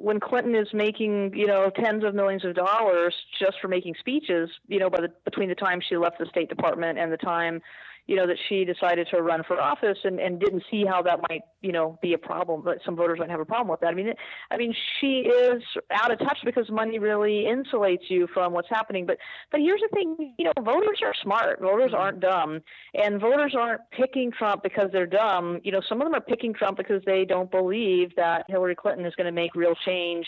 [0.01, 4.49] when Clinton is making, you know, tens of millions of dollars just for making speeches,
[4.67, 7.61] you know, by the between the time she left the State Department and the time,
[8.07, 11.21] you know, that she decided to run for office and, and didn't see how that
[11.29, 12.63] might, you know, be a problem.
[12.63, 13.89] But some voters might have a problem with that.
[13.89, 14.13] I mean,
[14.51, 19.07] I mean, she is out of touch because money really insulates you from what's happening.
[19.07, 19.17] But
[19.51, 21.61] but here's the thing, you know, voters are smart.
[21.61, 22.01] Voters mm-hmm.
[22.01, 22.61] aren't dumb,
[22.95, 25.61] and voters aren't picking Trump because they're dumb.
[25.65, 29.07] You know, some of them are picking Trump because they don't believe that Hillary Clinton
[29.07, 30.27] is going to make real change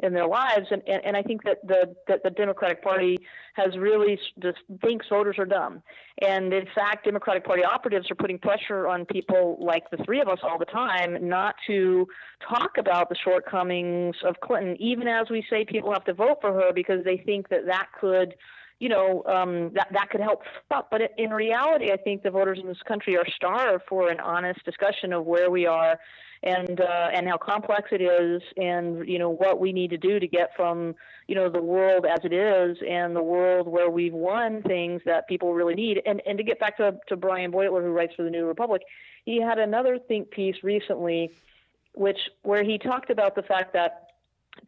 [0.00, 0.66] in their lives.
[0.70, 3.16] And, and, and I think that the, that the Democratic Party
[3.54, 5.82] has really just thinks voters are dumb.
[6.20, 10.28] And in fact, Democratic Party operatives are putting pressure on people like the three of
[10.28, 12.06] us all the time not to
[12.48, 16.52] talk about the shortcomings of Clinton, even as we say people have to vote for
[16.52, 18.34] her because they think that that could
[18.80, 20.42] you know, um, that that could help.
[20.68, 24.64] But in reality, I think the voters in this country are starved for an honest
[24.64, 25.98] discussion of where we are
[26.44, 30.20] and uh, and how complex it is, and you know what we need to do
[30.20, 30.94] to get from
[31.26, 35.26] you know the world as it is and the world where we've won things that
[35.26, 36.02] people really need.
[36.04, 38.82] And and to get back to to Brian Beutler, who writes for the New Republic,
[39.24, 41.32] he had another think piece recently,
[41.94, 44.04] which where he talked about the fact that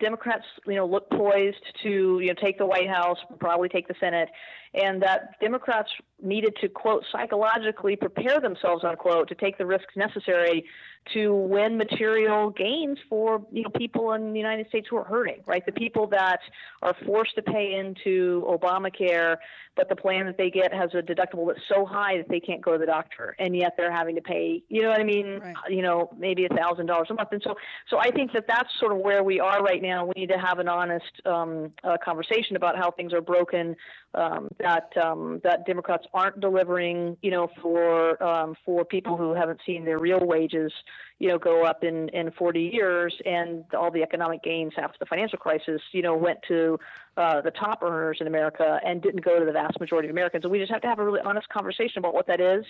[0.00, 3.94] Democrats, you know, look poised to, you know, take the White House, probably take the
[4.00, 4.28] Senate,
[4.74, 5.90] and that Democrats
[6.22, 10.64] needed to quote psychologically prepare themselves unquote to take the risks necessary
[11.12, 15.40] to win material gains for you know people in the United States who are hurting,
[15.46, 15.64] right?
[15.64, 16.40] The people that
[16.82, 19.36] are forced to pay into Obamacare,
[19.76, 22.60] but the plan that they get has a deductible that's so high that they can't
[22.60, 25.38] go to the doctor, and yet they're having to pay, you know what I mean?
[25.38, 25.54] Right.
[25.68, 27.54] You know, maybe a thousand dollars a month, and so
[27.88, 30.06] so I think that that's sort of where we are right now.
[30.06, 33.76] We need to have an honest um, uh, conversation about how things are broken.
[34.16, 39.60] Um, that um, that Democrats aren't delivering, you know, for um, for people who haven't
[39.66, 40.72] seen their real wages
[41.18, 45.06] you know, go up in, in 40 years, and all the economic gains after the
[45.06, 46.78] financial crisis, you know, went to
[47.16, 50.44] uh, the top earners in America and didn't go to the vast majority of Americans.
[50.44, 52.64] And we just have to have a really honest conversation about what that is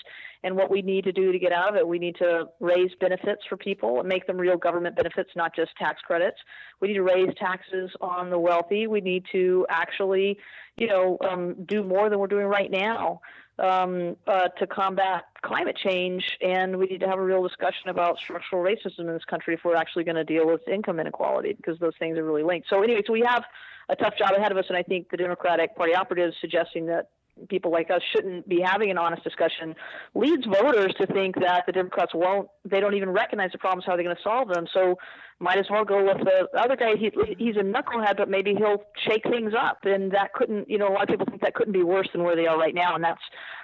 [0.44, 1.86] and what we need to do to get out of it.
[1.86, 5.72] We need to raise benefits for people and make them real government benefits, not just
[5.76, 6.38] tax credits.
[6.80, 8.86] We need to raise taxes on the wealthy.
[8.86, 10.38] We need to actually,
[10.76, 13.20] you know, um, do more than we're doing right now
[13.58, 18.18] um, uh, to combat climate change, and we need to have a real discussion about
[18.18, 21.78] structural racism in this country if we're actually going to deal with income inequality, because
[21.78, 22.68] those things are really linked.
[22.68, 23.44] So, anyway, so we have
[23.88, 27.10] a tough job ahead of us, and I think the Democratic Party operatives suggesting that
[27.48, 29.74] people like us shouldn't be having an honest discussion
[30.14, 33.92] leads voters to think that the Democrats won't, they don't even recognize the problems, how
[33.92, 34.66] are they going to solve them.
[34.72, 34.96] So
[35.38, 36.96] might as well go with the other guy.
[36.96, 39.78] He, he's a knucklehead, but maybe he'll shake things up.
[39.84, 42.24] And that couldn't, you know, a lot of people think that couldn't be worse than
[42.24, 42.94] where they are right now.
[42.94, 43.20] And that's,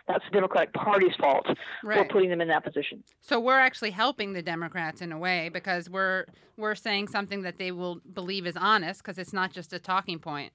[0.07, 1.47] that's the Democratic Party's fault
[1.83, 1.99] right.
[1.99, 3.03] for putting them in that position.
[3.23, 6.27] So we're actually helping the Democrats in a way because we're,
[6.59, 10.19] we're saying something that they will believe is honest because it's not just a talking
[10.19, 10.53] point.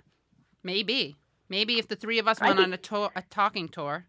[0.63, 1.15] Maybe.
[1.49, 4.05] Maybe if the three of us went think, on a tour, a talking tour,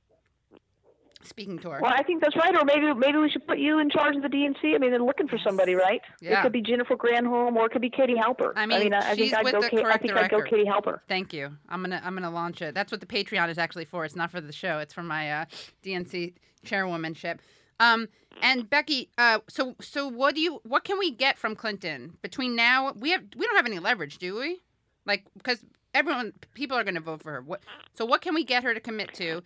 [1.24, 1.78] speaking tour.
[1.82, 2.54] Well, I think that's right.
[2.54, 4.74] Or maybe maybe we should put you in charge of the DNC.
[4.74, 6.00] I mean, they're looking for somebody, right?
[6.20, 6.40] Yeah.
[6.40, 8.52] It could be Jennifer Granholm, or it could be Katie Halper.
[8.56, 9.58] I mean, I, mean, I think I'd go.
[9.58, 11.00] I think I'd go Katie Halper.
[11.08, 11.56] Thank you.
[11.68, 12.74] I'm gonna I'm gonna launch it.
[12.74, 14.04] That's what the Patreon is actually for.
[14.04, 14.78] It's not for the show.
[14.78, 15.44] It's for my uh,
[15.84, 17.40] DNC chairwomanship.
[17.80, 18.08] Um,
[18.42, 22.56] and Becky, uh, so so what do you what can we get from Clinton between
[22.56, 22.92] now?
[22.96, 24.60] We have we don't have any leverage, do we?
[25.06, 27.40] Like because everyone, people are going to vote for her.
[27.40, 27.60] What?
[27.94, 29.42] So what can we get her to commit to?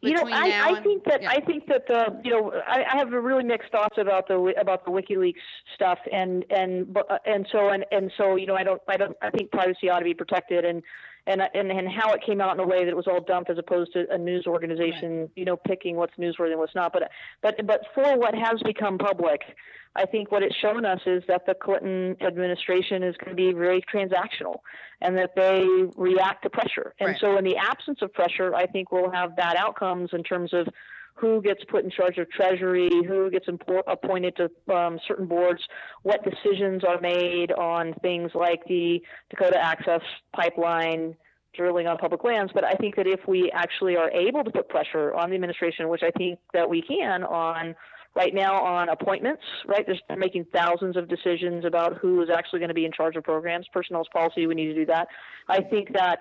[0.00, 1.30] You know, I, I think that yeah.
[1.30, 4.54] I think that the you know I, I have a really mixed thoughts about the
[4.58, 5.34] about the WikiLeaks
[5.74, 9.16] stuff and and uh, and so and and so you know I don't I don't
[9.22, 10.82] I think privacy ought to be protected and
[11.26, 13.50] and and and how it came out in a way that it was all dumped
[13.50, 15.30] as opposed to a news organization right.
[15.34, 17.10] you know picking what's newsworthy and what's not but
[17.42, 19.42] but but for what has become public
[19.96, 23.52] I think what it's shown us is that the Clinton administration is going to be
[23.52, 24.58] very transactional
[25.00, 26.94] and that they react to pressure.
[27.00, 27.20] And right.
[27.20, 30.68] so, in the absence of pressure, I think we'll have bad outcomes in terms of
[31.18, 35.62] who gets put in charge of Treasury, who gets appointed to um, certain boards,
[36.02, 39.00] what decisions are made on things like the
[39.30, 40.02] Dakota Access
[40.34, 41.16] Pipeline,
[41.56, 42.52] drilling on public lands.
[42.54, 45.88] But I think that if we actually are able to put pressure on the administration,
[45.88, 47.74] which I think that we can on
[48.14, 49.86] right now on appointments, right?
[49.86, 53.24] They're making thousands of decisions about who is actually going to be in charge of
[53.24, 53.66] programs.
[53.72, 55.08] Personnel's policy, we need to do that.
[55.48, 56.20] I think that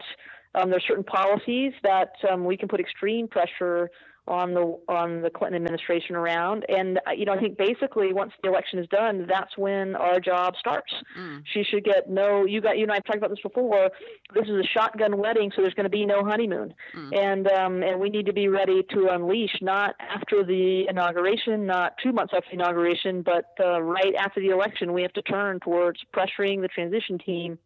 [0.57, 3.89] Um, there's certain policies that um, we can put extreme pressure
[4.27, 6.65] on the on the Clinton administration around.
[6.67, 10.19] And uh, you know, I think basically once the election is done, that's when our
[10.19, 10.91] job starts.
[11.17, 11.43] Mm.
[11.53, 12.45] She should get no.
[12.45, 13.89] You got you and I've talked about this before.
[14.33, 17.17] This is a shotgun wedding, so there's going to be no honeymoon, mm.
[17.17, 21.93] and um, and we need to be ready to unleash not after the inauguration, not
[22.01, 24.93] two months after the inauguration, but uh, right after the election.
[24.93, 27.59] We have to turn towards pressuring the transition team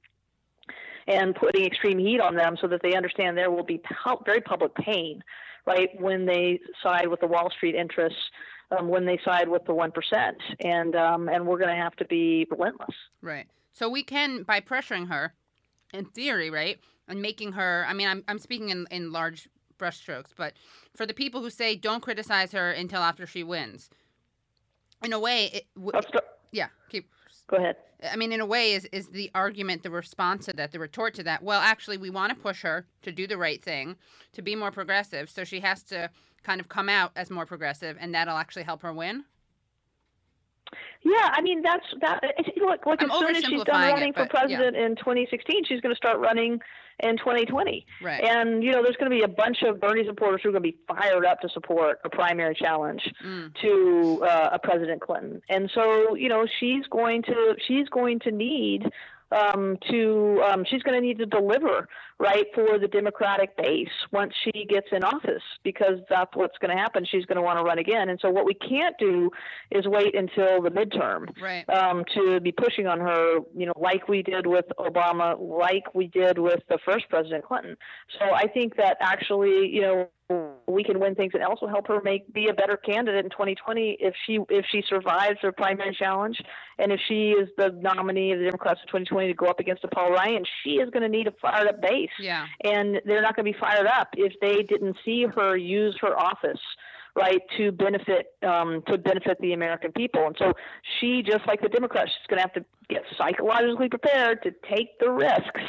[1.08, 3.82] and putting extreme heat on them so that they understand there will be
[4.26, 5.22] very public pain
[5.70, 8.20] right, when they side with the Wall Street interests,
[8.78, 10.34] um, when they side with the 1%.
[10.60, 12.96] And, um, and we're going to have to be relentless.
[13.22, 13.48] Right.
[13.74, 15.34] So we can, by pressuring her,
[15.94, 19.48] in theory, right, and making her, I mean, I'm, I'm speaking in, in large
[19.80, 20.54] brushstrokes, but
[20.96, 23.90] for the people who say don't criticize her until after she wins,
[25.04, 25.94] in a way, it, w-
[26.52, 27.10] yeah, keep
[27.50, 27.78] Go ahead.
[28.10, 31.14] I mean, in a way, is is the argument, the response to that, the retort
[31.16, 31.44] to that?
[31.44, 33.98] Well, actually, we want to push her to do the right thing,
[34.34, 35.30] to be more progressive.
[35.30, 36.10] So she has to
[36.44, 39.26] kind of come out as more progressive, and that'll actually help her win.
[41.04, 42.24] Yeah, I mean that's that.
[42.58, 44.86] Look, like as soon as she's done running it, for president yeah.
[44.86, 46.62] in 2016, she's going to start running
[47.02, 47.86] in 2020.
[48.02, 48.24] Right.
[48.24, 50.64] And you know, there's going to be a bunch of Bernie supporters who are going
[50.64, 53.54] to be fired up to support a primary challenge mm.
[53.62, 55.42] to uh, a President Clinton.
[55.50, 58.84] And so, you know, she's going to she's going to need
[59.32, 61.88] um, to um, she's going to need to deliver
[62.20, 66.82] right for the Democratic base once she gets in office because that's what's going to
[66.82, 67.06] happen.
[67.10, 69.30] She's going to want to run again, and so what we can't do
[69.72, 71.70] is wait until the midterm right.
[71.70, 76.08] um, to be pushing on her, you know, like we did with Obama, like we
[76.08, 77.76] did with the first President Clinton.
[78.20, 80.10] So I think that actually, you know
[80.68, 83.98] we can win things and also help her make be a better candidate in 2020
[84.00, 86.40] if she if she survives her primary challenge
[86.78, 89.84] and if she is the nominee of the Democrats in 2020 to go up against
[89.84, 92.10] a Paul Ryan, she is going to need a fired up base.
[92.20, 92.46] Yeah.
[92.64, 96.18] And they're not going to be fired up if they didn't see her use her
[96.18, 96.62] office
[97.20, 100.26] right, to benefit um, to benefit the American people.
[100.26, 100.54] And so
[101.00, 104.98] she, just like the Democrats, she's going to have to get psychologically prepared to take
[105.00, 105.62] the risks,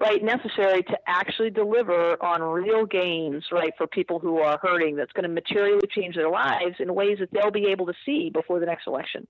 [0.00, 4.96] right, necessary to actually deliver on real gains, right, for people who are hurting.
[4.96, 8.30] That's going to materially change their lives in ways that they'll be able to see
[8.30, 9.26] before the next election.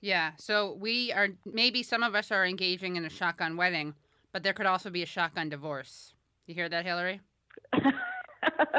[0.00, 0.32] Yeah.
[0.38, 3.94] So we are maybe some of us are engaging in a shotgun wedding,
[4.32, 6.14] but there could also be a shotgun divorce.
[6.46, 7.20] You hear that, Hillary?
[7.72, 7.82] How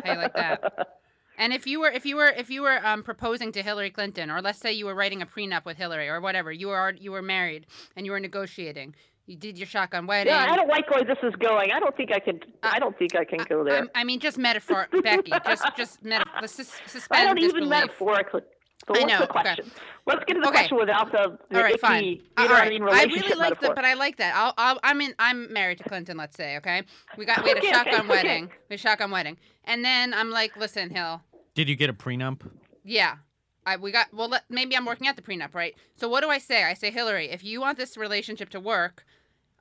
[0.05, 0.97] you like that?
[1.37, 4.29] And if you were if you were if you were um, proposing to Hillary Clinton,
[4.29, 7.11] or let's say you were writing a prenup with Hillary, or whatever, you were you
[7.11, 7.65] were married
[7.95, 8.95] and you were negotiating.
[9.27, 10.33] You did your shotgun wedding.
[10.33, 11.71] Yeah, I don't like where this is going.
[11.71, 12.41] I don't think I can.
[12.63, 13.87] I don't think I can go there.
[13.95, 15.31] I, I mean, just metaphor, Becky.
[15.45, 16.41] Just just metaphor.
[16.41, 16.55] Just
[16.89, 17.55] suspend I don't disbelief.
[17.57, 18.41] even metaphorically.
[18.87, 19.19] So I know.
[19.19, 19.59] the question?
[19.59, 19.69] Okay.
[20.07, 20.57] Let's get to the okay.
[20.57, 22.03] question without the, the all right, icky, fine.
[22.03, 22.67] You know right.
[22.67, 24.35] I, mean, I really like that, but I like that.
[24.35, 25.13] I'll, I'll, I'm in.
[25.19, 26.17] I'm married to Clinton.
[26.17, 26.83] Let's say, okay.
[27.17, 28.43] We got we had a okay, shotgun okay, wedding.
[28.45, 28.53] Okay.
[28.69, 31.21] We had a shotgun wedding, and then I'm like, listen, Hill.
[31.53, 32.41] Did you get a prenup?
[32.83, 33.17] Yeah.
[33.65, 34.29] I, we got well.
[34.29, 35.75] Let, maybe I'm working out the prenup, right?
[35.95, 36.63] So what do I say?
[36.63, 39.05] I say, Hillary, if you want this relationship to work,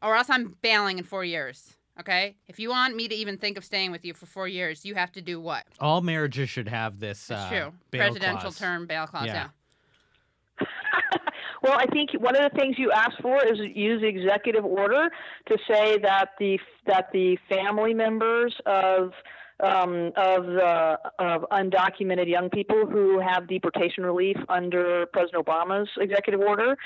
[0.03, 1.77] or else I'm bailing in four years.
[2.01, 4.87] Okay, if you want me to even think of staying with you for four years,
[4.87, 5.65] you have to do what?
[5.81, 7.27] All marriages should have this.
[7.27, 7.73] That's uh, true.
[7.91, 8.59] bail Presidential clause.
[8.59, 9.27] term bail clause.
[9.27, 9.49] Yeah.
[10.61, 10.67] Yeah.
[11.63, 15.11] well, I think one of the things you ask for is use executive order
[15.49, 19.13] to say that the that the family members of
[19.63, 26.41] um, of the of undocumented young people who have deportation relief under President Obama's executive
[26.41, 26.77] order,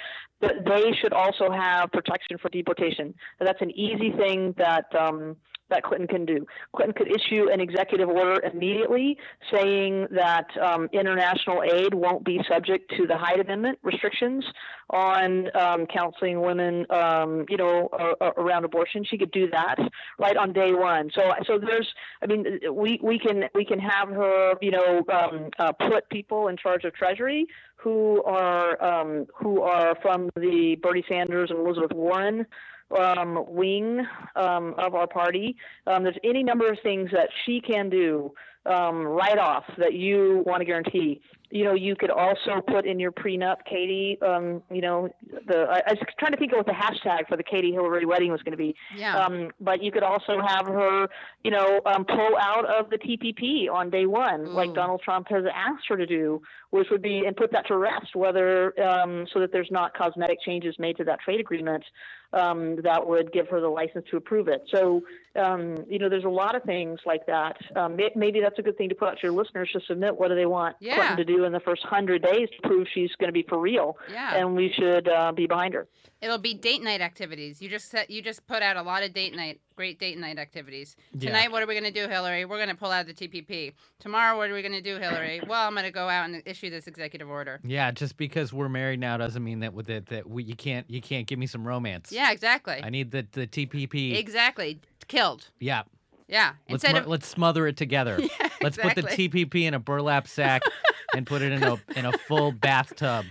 [0.41, 3.15] that they should also have protection for deportation.
[3.41, 4.87] That's an easy thing that.
[4.99, 5.37] Um,
[5.70, 6.46] that Clinton can do.
[6.74, 9.16] Clinton could issue an executive order immediately
[9.53, 14.44] saying that um, international aid won't be subject to the Hyde Amendment restrictions
[14.90, 19.05] on um, counseling women, um, you know, uh, around abortion.
[19.05, 19.77] She could do that
[20.18, 21.11] right on day one.
[21.14, 21.88] So, so there's,
[22.22, 26.48] I mean, we, we can we can have her, you know, um, uh, put people
[26.48, 27.46] in charge of Treasury
[27.77, 32.46] who are um, who are from the Bernie Sanders and Elizabeth Warren
[32.95, 34.01] um, wing
[34.37, 35.57] um, of our party.
[35.87, 38.33] Um, there's any number of things that she can do
[38.67, 41.21] um, right off that you want to guarantee.
[41.51, 44.19] You know, you could also put in your prenup, Katie.
[44.23, 45.09] Um, you know,
[45.47, 48.07] the I, I was trying to think of what the hashtag for the Katie Hillary
[48.07, 48.75] wedding was going to be.
[48.97, 49.19] Yeah.
[49.19, 51.07] Um, but you could also have her,
[51.45, 55.45] you know, um, pull out of the TPP on day one, like Donald Trump has
[55.55, 59.39] asked her to do, which would be and put that to rest, whether um, so
[59.39, 61.85] that there's not cosmetic changes made to that trade agreement
[62.35, 64.62] um, that would give her the license to approve it.
[64.75, 65.03] So,
[65.37, 67.57] um, you know, there's a lot of things like that.
[67.77, 69.81] Um, may- maybe that's that's a good thing to put out to your listeners to
[69.81, 70.16] submit.
[70.16, 70.94] What do they want Yeah.
[70.94, 73.59] Clinton to do in the first hundred days to prove she's going to be for
[73.59, 73.99] real?
[74.12, 74.37] Yeah.
[74.37, 75.88] And we should uh, be behind her.
[76.23, 77.61] It'll be date night activities.
[77.61, 80.38] You just set, you just put out a lot of date night, great date night
[80.38, 80.94] activities.
[81.12, 81.31] Yeah.
[81.31, 82.44] Tonight, what are we going to do, Hillary?
[82.44, 83.73] We're going to pull out the TPP.
[83.99, 85.40] Tomorrow, what are we going to do, Hillary?
[85.49, 87.61] Well, I'm going to go out and issue this executive order.
[87.64, 90.88] Yeah, just because we're married now doesn't mean that with it that we you can't
[90.88, 92.11] you can't give me some romance.
[92.12, 92.81] Yeah, exactly.
[92.83, 94.17] I need the the TPP.
[94.19, 94.81] Exactly.
[95.09, 95.49] Killed.
[95.61, 95.83] yeah.
[96.27, 96.55] Yeah.
[96.71, 98.19] Let's Instead of let's smother it together.
[98.41, 99.29] Yeah, Let's put the exactly.
[99.29, 100.63] TPP in a burlap sack
[101.15, 103.27] and put it in a in a full bathtub.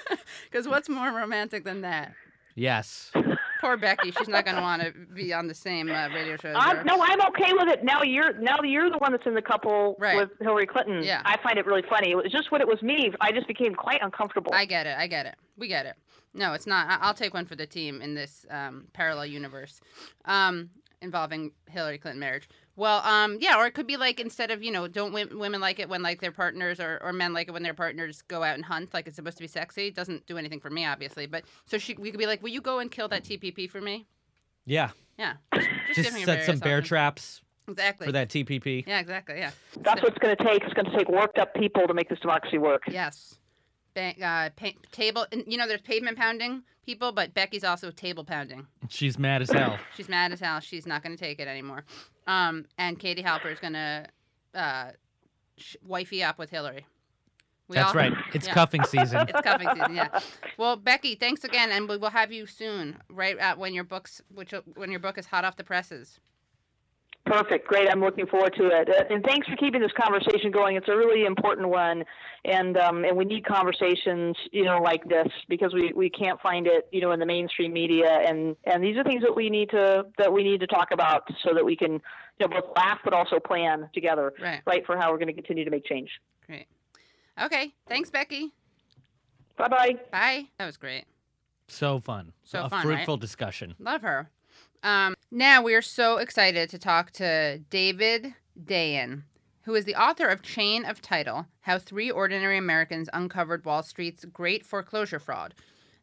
[0.50, 2.12] because what's more romantic than that?
[2.54, 3.10] Yes.
[3.66, 4.12] Poor Becky.
[4.12, 6.52] She's not going to want to be on the same uh, radio show.
[6.54, 7.82] I'm, no, I'm okay with it.
[7.84, 10.16] Now you're now you're the one that's in the couple Right.
[10.16, 11.02] with Hillary Clinton.
[11.02, 11.20] Yeah.
[11.24, 12.12] I find it really funny.
[12.12, 14.52] It was just when it was me, I just became quite uncomfortable.
[14.54, 14.96] I get it.
[14.96, 15.34] I get it.
[15.56, 15.96] We get it.
[16.32, 16.86] No, it's not.
[16.88, 19.80] I- I'll take one for the team in this um, parallel universe
[20.26, 20.70] um,
[21.02, 22.48] involving Hillary Clinton marriage.
[22.76, 25.60] Well, um, yeah, or it could be like instead of you know, don't w- women
[25.60, 28.42] like it when like their partners or, or men like it when their partners go
[28.42, 29.86] out and hunt like it's supposed to be sexy.
[29.88, 31.26] It doesn't do anything for me, obviously.
[31.26, 33.80] But so she, we could be like, will you go and kill that TPP for
[33.80, 34.06] me?
[34.66, 34.90] Yeah.
[35.18, 38.86] Yeah, just, Just set some bear traps exactly for that TPP.
[38.86, 39.36] Yeah, exactly.
[39.38, 39.50] Yeah.
[39.80, 40.62] That's what it's going to take.
[40.62, 42.82] It's going to take worked up people to make this democracy work.
[42.86, 43.36] Yes.
[43.94, 48.24] Bank, uh, pa- table, and, you know, there's pavement pounding people, but Becky's also table
[48.24, 48.66] pounding.
[48.90, 49.78] She's mad as hell.
[49.96, 50.60] She's mad as hell.
[50.60, 51.86] She's not going to take it anymore.
[52.26, 54.06] Um, and Katie Halper is going to
[54.54, 54.90] uh,
[55.58, 56.86] sh- wifey up with Hillary.
[57.68, 58.12] We That's all- right.
[58.34, 58.54] It's yeah.
[58.54, 59.26] cuffing season.
[59.28, 60.20] It's cuffing season, yeah.
[60.56, 64.20] Well, Becky, thanks again, and we will have you soon, right at when your books,
[64.34, 66.20] which when your book is hot off the presses.
[67.26, 67.66] Perfect.
[67.66, 67.90] Great.
[67.90, 68.88] I'm looking forward to it.
[68.88, 70.76] Uh, and thanks for keeping this conversation going.
[70.76, 72.04] It's a really important one,
[72.44, 76.68] and um, and we need conversations, you know, like this because we, we can't find
[76.68, 78.20] it, you know, in the mainstream media.
[78.26, 81.28] And, and these are things that we need to that we need to talk about
[81.44, 82.00] so that we can, you
[82.40, 84.62] know, both laugh but also plan together, Right.
[84.64, 86.10] right, for how we're going to continue to make change.
[86.46, 86.66] Great.
[87.42, 87.74] Okay.
[87.88, 88.52] Thanks, Becky.
[89.58, 89.96] Bye bye.
[90.12, 90.44] Bye.
[90.58, 91.06] That was great.
[91.66, 92.32] So fun.
[92.44, 92.94] So a fun, right?
[92.94, 93.74] fruitful discussion.
[93.80, 94.30] Love her.
[94.86, 99.24] Um, now we are so excited to talk to David Dayen,
[99.62, 104.24] who is the author of Chain of Title How Three Ordinary Americans Uncovered Wall Street's
[104.26, 105.54] Great Foreclosure Fraud.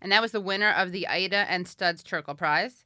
[0.02, 2.84] And that was the winner of the Ida and Studs Terkel Prize.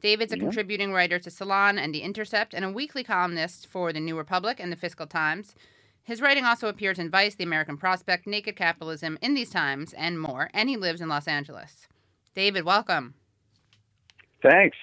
[0.00, 4.00] David's a contributing writer to Salon and The Intercept and a weekly columnist for The
[4.00, 5.54] New Republic and The Fiscal Times.
[6.02, 10.18] His writing also appears in Vice, The American Prospect, Naked Capitalism, In These Times, and
[10.18, 11.86] more, and he lives in Los Angeles.
[12.34, 13.12] David, welcome.
[14.42, 14.78] Thanks.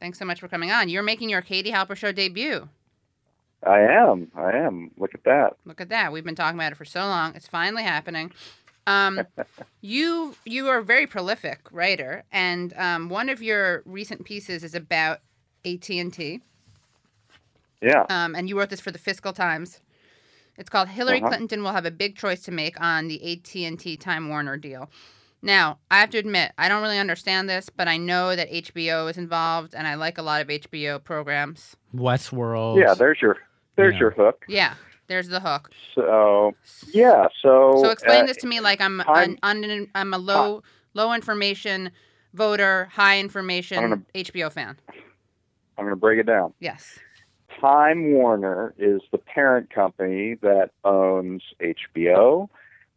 [0.00, 0.88] Thanks so much for coming on.
[0.88, 2.68] You're making your Katie Halper Show debut.
[3.66, 4.30] I am.
[4.36, 4.90] I am.
[4.98, 5.56] Look at that.
[5.64, 6.12] Look at that.
[6.12, 7.34] We've been talking about it for so long.
[7.34, 8.30] It's finally happening.
[8.86, 9.22] Um,
[9.80, 14.74] you you are a very prolific writer, and um, one of your recent pieces is
[14.74, 15.20] about
[15.64, 16.40] AT and T.
[17.80, 18.04] Yeah.
[18.10, 19.80] Um, and you wrote this for the Fiscal Times.
[20.58, 21.28] It's called Hillary Uh-huh.
[21.28, 24.56] Clinton will have a big choice to make on the AT and T Time Warner
[24.58, 24.90] deal.
[25.44, 29.10] Now, I have to admit, I don't really understand this, but I know that HBO
[29.10, 31.76] is involved, and I like a lot of HBO programs.
[31.94, 32.80] Westworld.
[32.80, 32.94] Yeah.
[32.94, 33.36] There's your
[33.76, 34.00] there's Yeah.
[34.00, 34.44] your hook.
[34.48, 34.74] Yeah,
[35.08, 35.70] there's the hook.
[35.94, 36.52] So
[36.92, 37.26] yeah.
[37.42, 40.62] So So explain uh, this to me like I'm I'm- an, un, I'm a low
[40.94, 41.90] low information
[42.32, 44.76] voter, high information gonna- HBO fan.
[45.76, 46.54] I'm going to break it down.
[46.60, 46.98] Yes.
[47.60, 52.48] Time Warner is the parent company that owns HBO.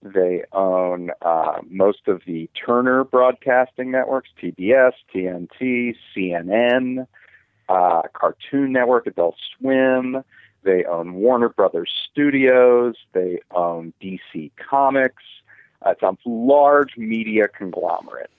[0.04, 7.08] They own uh, most of the Turner broadcasting networks, TBS, TNT, CNN,
[7.68, 10.24] uh, Cartoon Network, Adult Swim.
[10.64, 12.96] They own Warner Brothers Studios.
[13.14, 15.24] They own DC Comics.
[15.86, 18.32] Uh, it's a large media conglomerate.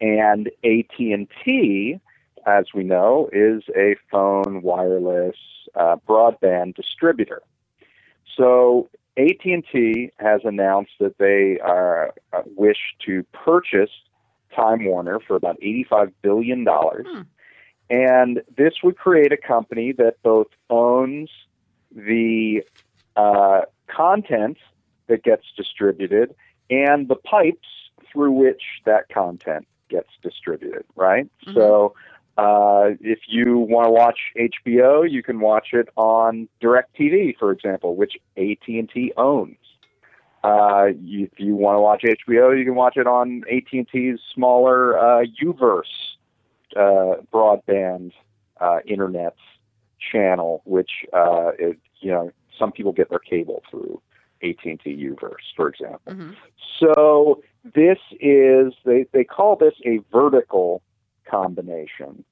[0.00, 2.00] And AT&T,
[2.46, 5.36] as we know, is a phone wireless
[5.74, 7.42] uh, broadband distributor.
[8.36, 13.90] So AT&T has announced that they are, uh, wish to purchase
[14.54, 16.66] Time Warner for about $85 billion.
[16.66, 17.22] Hmm.
[17.90, 21.30] And this would create a company that both owns
[21.94, 22.62] the
[23.16, 24.56] uh, content
[25.08, 26.34] that gets distributed
[26.70, 27.68] and the pipes
[28.10, 31.28] through which that content gets distributed, right?
[31.46, 31.54] Mhm.
[31.54, 31.94] So
[32.38, 37.94] uh, if you want to watch HBO, you can watch it on DirecTV, for example,
[37.96, 39.56] which AT&T owns.
[40.42, 44.98] Uh, you- if you want to watch HBO, you can watch it on AT&T's smaller
[44.98, 46.16] uh, UVerse
[46.74, 48.12] uh, broadband
[48.60, 49.36] uh, internet
[50.10, 54.00] channel, which uh, it, you know some people get their cable through
[54.42, 56.00] AT&T UVerse, for example.
[56.12, 56.30] hmm
[56.80, 57.42] So
[57.74, 60.82] this is they they call this a vertical
[61.32, 62.24] combination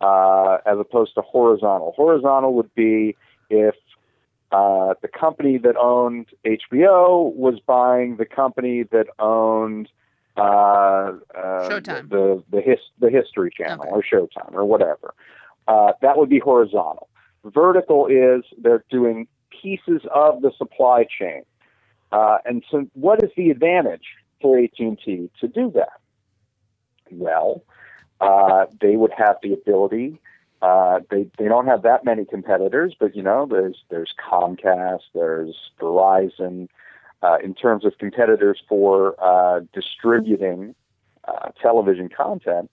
[0.00, 1.92] uh, as opposed to horizontal.
[1.96, 3.16] Horizontal would be
[3.50, 3.74] if
[4.50, 9.88] uh, the company that owned HBO was buying the company that owned
[10.36, 12.08] uh, uh, Showtime.
[12.08, 13.94] the the, his, the History Channel Okay.
[13.94, 15.14] or Showtime or whatever.
[15.66, 17.08] Uh, that would be horizontal.
[17.44, 19.26] Vertical is they're doing
[19.62, 21.42] pieces of the supply chain.
[22.10, 24.06] Uh, and so, what is the advantage
[24.40, 26.00] for AT&T to do that?
[27.10, 27.62] Well,
[28.20, 30.20] uh, they would have the ability.
[30.60, 35.56] Uh, they they don't have that many competitors, but you know, there's there's Comcast, there's
[35.80, 36.68] Verizon.
[37.20, 40.72] Uh, in terms of competitors for uh, distributing
[41.26, 42.70] uh, television content,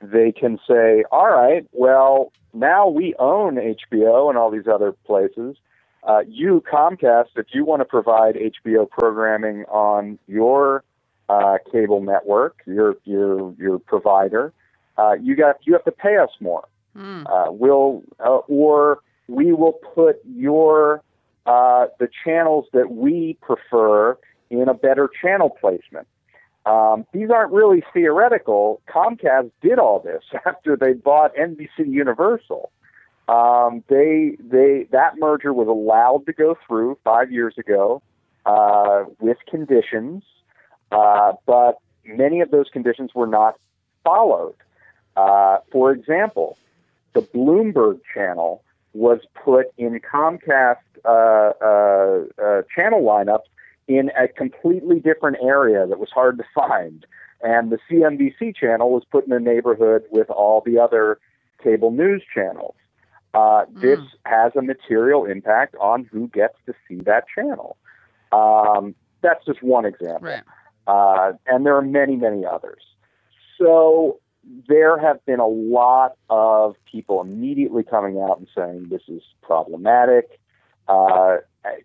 [0.00, 5.56] they can say, all right, well, now we own HBO and all these other places.
[6.04, 10.84] Uh, you, Comcast, if you want to provide HBO programming on your
[11.28, 14.52] uh, cable network, your your your provider,
[14.98, 16.66] uh, you got you have to pay us more.
[16.94, 17.26] Hmm.
[17.26, 21.02] Uh, we'll uh, or we will put your
[21.46, 24.18] uh, the channels that we prefer
[24.50, 26.06] in a better channel placement.
[26.66, 28.82] Um, these aren't really theoretical.
[28.92, 32.70] Comcast did all this after they bought NBC Universal.
[33.28, 38.02] Um, they they that merger was allowed to go through five years ago
[38.46, 40.24] uh, with conditions,
[40.90, 43.56] uh, but many of those conditions were not
[44.02, 44.54] followed.
[45.18, 46.56] Uh, for example,
[47.14, 48.62] the Bloomberg channel
[48.92, 53.48] was put in Comcast uh, uh, uh, channel lineups
[53.88, 57.04] in a completely different area that was hard to find.
[57.42, 61.18] And the CNBC channel was put in a neighborhood with all the other
[61.62, 62.76] cable news channels.
[63.34, 67.76] Uh, This has a material impact on who gets to see that channel.
[68.32, 70.28] Um, that's just one example.
[70.28, 70.42] Right.
[70.86, 72.82] Uh, and there are many, many others.
[73.58, 74.20] So
[74.68, 80.40] there have been a lot of people immediately coming out and saying this is problematic.
[80.88, 81.38] Uh,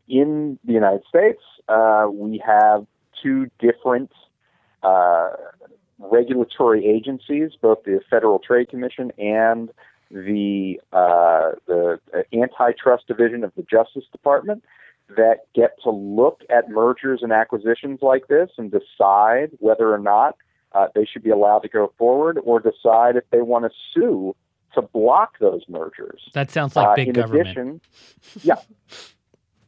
[0.08, 2.86] in the United States, uh, we have
[3.22, 4.12] two different
[4.82, 5.32] uh,
[6.00, 9.70] regulatory agencies, both the Federal Trade Commission and
[10.10, 12.00] the uh, the
[12.34, 14.64] antitrust division of the Justice Department
[15.18, 20.38] that get to look at mergers and acquisitions like this and decide whether or not
[20.74, 24.36] uh, they should be allowed to go forward or decide if they want to sue
[24.74, 26.22] to block those mergers.
[26.34, 27.48] That sounds like Uh, big in government.
[27.48, 27.82] addition,
[28.42, 28.56] yeah,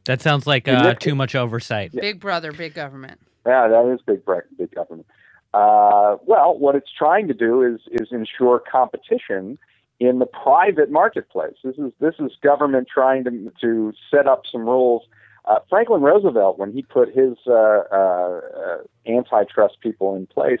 [0.04, 1.92] that sounds like uh, too much oversight.
[1.92, 3.20] Big brother, big government.
[3.46, 4.22] Yeah, that is big,
[4.58, 5.06] big government.
[5.54, 9.58] Uh, well, what it's trying to do is is ensure competition
[10.00, 11.54] in the private marketplace.
[11.64, 15.02] This is this is government trying to to set up some rules.
[15.44, 20.58] Uh, Franklin Roosevelt, when he put his uh, uh, uh, antitrust people in place,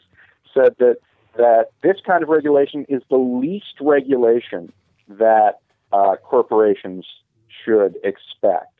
[0.56, 0.96] said that
[1.36, 4.72] that this kind of regulation is the least regulation
[5.08, 5.60] that
[5.92, 7.04] uh, corporations
[7.64, 8.76] should expect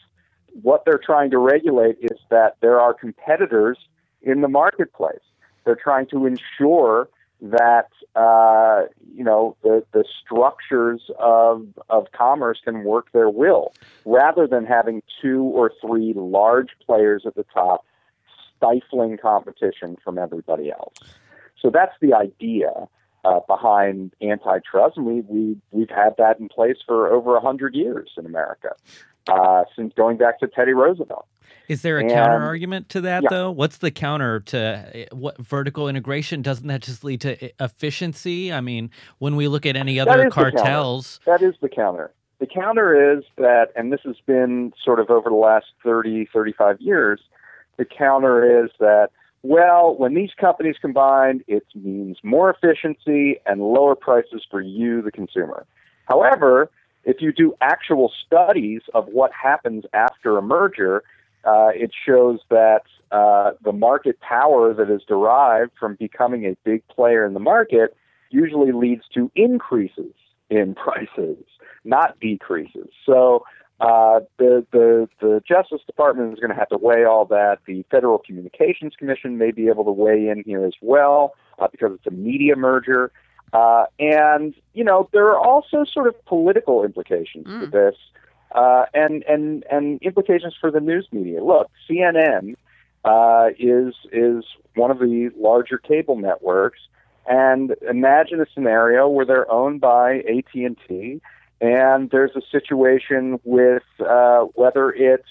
[0.62, 3.78] what they're trying to regulate is that there are competitors
[4.22, 5.20] in the marketplace.
[5.64, 7.08] They're trying to ensure
[7.42, 13.74] that uh, you know the, the structures of of commerce can work their will,
[14.06, 17.84] rather than having two or three large players at the top
[18.56, 20.94] stifling competition from everybody else.
[21.66, 22.70] So that's the idea
[23.24, 27.74] uh, behind antitrust, and we we we've had that in place for over a hundred
[27.74, 28.68] years in America
[29.28, 31.26] uh, since going back to Teddy Roosevelt.
[31.66, 33.28] Is there a And- counter argument to that Yeah.
[33.30, 33.50] though?
[33.50, 36.40] What's the counter to uh, what vertical integration?
[36.40, 38.52] Doesn't that just lead to e- efficiency?
[38.52, 38.88] I mean,
[39.18, 42.12] when we look at any other cartels, That is the counter.
[42.38, 46.80] The counter is that, and this has been sort of over the last 30, 35
[46.80, 47.20] years,
[47.76, 49.08] the counter is that,
[49.48, 55.12] well, when these companies combine, it means more efficiency and lower prices for you, the
[55.12, 55.66] consumer.
[56.06, 56.70] However,
[57.04, 61.04] if you do actual studies of what happens after a merger,
[61.44, 62.82] uh, it shows that
[63.12, 67.96] uh, the market power that is derived from becoming a big player in the market
[68.30, 70.12] usually leads to increases
[70.50, 71.44] in prices,
[71.84, 72.88] not decreases.
[73.04, 73.44] So
[73.80, 77.58] uh, the, the the Justice Department is going to have to weigh all that.
[77.66, 81.92] The Federal Communications Commission may be able to weigh in here as well uh, because
[81.94, 83.12] it's a media merger.
[83.52, 87.70] Uh, and you know there are also sort of political implications to Mm.
[87.70, 87.94] this,
[88.52, 91.44] uh, and and and implications for the news media.
[91.44, 92.56] Look, CNN
[93.04, 96.80] uh, is is one of the larger cable networks,
[97.28, 100.54] and imagine a scenario where they're owned by AT
[101.60, 105.28] and there's a situation with uh, whether it's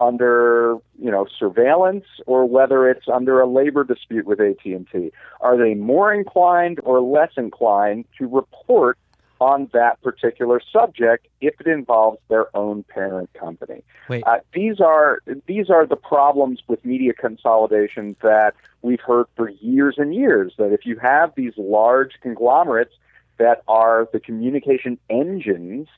[0.00, 5.74] under you know surveillance or whether it's under a labor dispute with AT&T are they
[5.74, 8.96] more inclined or less inclined to report
[9.40, 13.82] on that particular subject if it involves their own parent company.
[14.26, 19.94] Uh, these are these are the problems with media consolidation that we've heard for years
[19.98, 20.54] and years.
[20.58, 22.94] That if you have these large conglomerates
[23.38, 25.88] that are the communication engines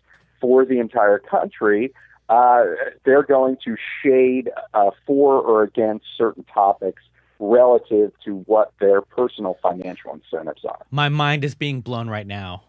[0.41, 1.93] for the entire country,
[2.28, 2.62] uh,
[3.05, 7.03] they're going to shade uh, for or against certain topics
[7.38, 10.80] relative to what their personal financial incentives are.
[10.91, 12.64] My mind is being blown right now.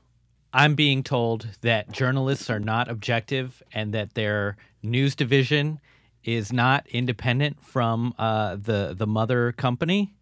[0.54, 5.80] I'm being told that journalists are not objective and that their news division
[6.24, 10.14] is not independent from uh, the the mother company.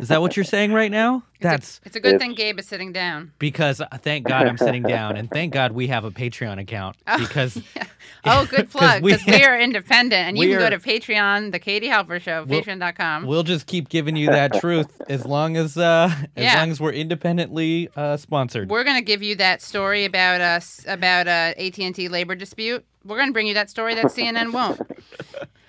[0.00, 1.22] Is that what you're saying right now?
[1.40, 3.32] That's It's a good It's- thing Gabe is sitting down.
[3.38, 6.96] because uh, thank God I'm sitting down, and thank God we have a Patreon account
[7.18, 7.60] because
[8.24, 9.02] Oh, good plug.
[9.02, 10.28] Because we, are independent.
[10.28, 13.26] And you we can go to Patreon, The Katie Halper Show, We'll- patreon.com.
[13.26, 16.58] we'll just keep giving you that truth as long as uh, as Yeah.
[16.58, 18.70] long as we're independently uh, sponsored.
[18.70, 22.84] We're going to give you that story about us about uh, AT&T labor dispute.
[23.04, 24.80] We're going to bring you that story that CNN won't.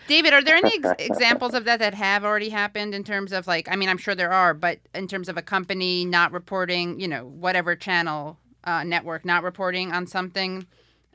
[0.08, 3.48] David, are there any ex- examples of that that have already happened in terms of
[3.48, 7.00] like I mean, I'm sure there are, but in terms of a company not reporting,
[7.00, 10.66] you know, whatever channel uh, network not reporting on something?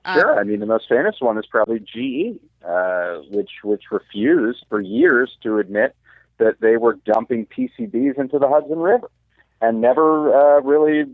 [0.05, 0.38] Uh, Sure.
[0.38, 5.36] I mean, the most famous one is probably GE, uh, which which refused for years
[5.43, 5.95] to admit
[6.38, 9.11] that they were dumping PCBs into the Hudson River,
[9.61, 11.05] and never uh, really.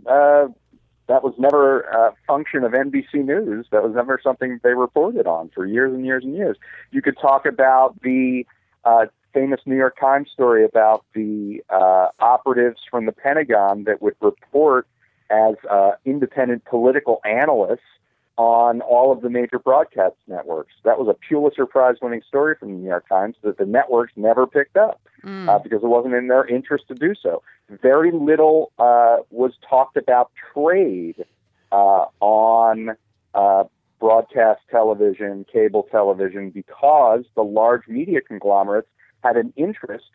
[1.09, 3.67] That was never a function of NBC News.
[3.73, 6.57] That was never something they reported on for years and years and years.
[6.91, 8.45] You could talk about the
[8.85, 14.17] uh, famous New York Times story about the uh, operatives from the Pentagon that would
[14.21, 14.87] report
[15.31, 17.81] as uh, independent political analysts
[18.37, 20.73] on all of the major broadcast networks.
[20.85, 24.13] That was a Pulitzer Prize winning story from the New York Times that the networks
[24.15, 27.43] never picked up mm, uh, because it wasn't in their interest to do so.
[27.69, 31.25] Very little uh, was talked about trade
[31.71, 32.91] uh, on
[33.35, 33.65] uh,
[34.01, 38.89] broadcast television, cable television, because the large media conglomerates
[39.23, 40.07] had an interest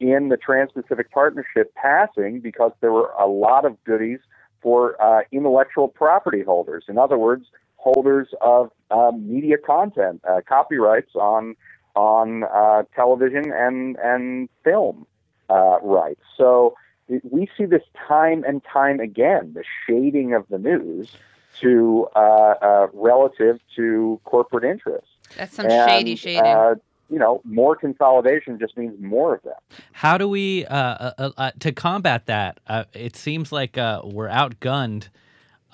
[0.00, 4.20] in the Trans Pacific Partnership passing because there were a lot of goodies
[4.60, 6.84] for uh, intellectual property holders.
[6.88, 7.46] In other words,
[7.76, 11.56] holders of um, media content, uh, copyrights on
[11.94, 15.06] on uh, television and and film
[15.50, 16.22] uh, rights.
[16.36, 16.74] So
[17.22, 21.12] we see this time and time again, the shading of the news
[21.60, 25.10] to uh, uh, relative to corporate interests.
[25.36, 26.44] that's some shady shading.
[26.44, 26.74] Uh,
[27.10, 29.62] you know, more consolidation just means more of that.
[29.92, 32.58] How do we uh, uh, uh, uh, to combat that?
[32.66, 35.08] Uh, it seems like uh, we're outgunned.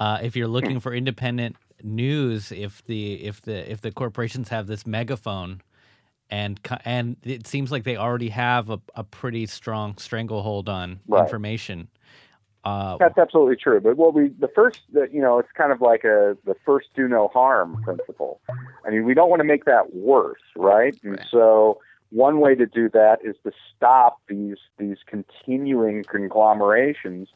[0.01, 4.67] Uh, if you're looking for independent news, if the if the if the corporations have
[4.67, 5.63] this megaphone,
[6.31, 11.21] and and it seems like they already have a, a pretty strong stranglehold on Right.
[11.21, 11.89] information.
[12.65, 13.81] Uh, That's absolutely true.
[13.81, 16.89] But what we the first that you know it's kind of like a the first
[16.95, 18.41] do no harm principle.
[18.87, 20.95] I mean, we don't want to make that worse, right?
[21.03, 21.27] And Right.
[21.31, 27.29] so one way to do that is to stop these these continuing conglomerations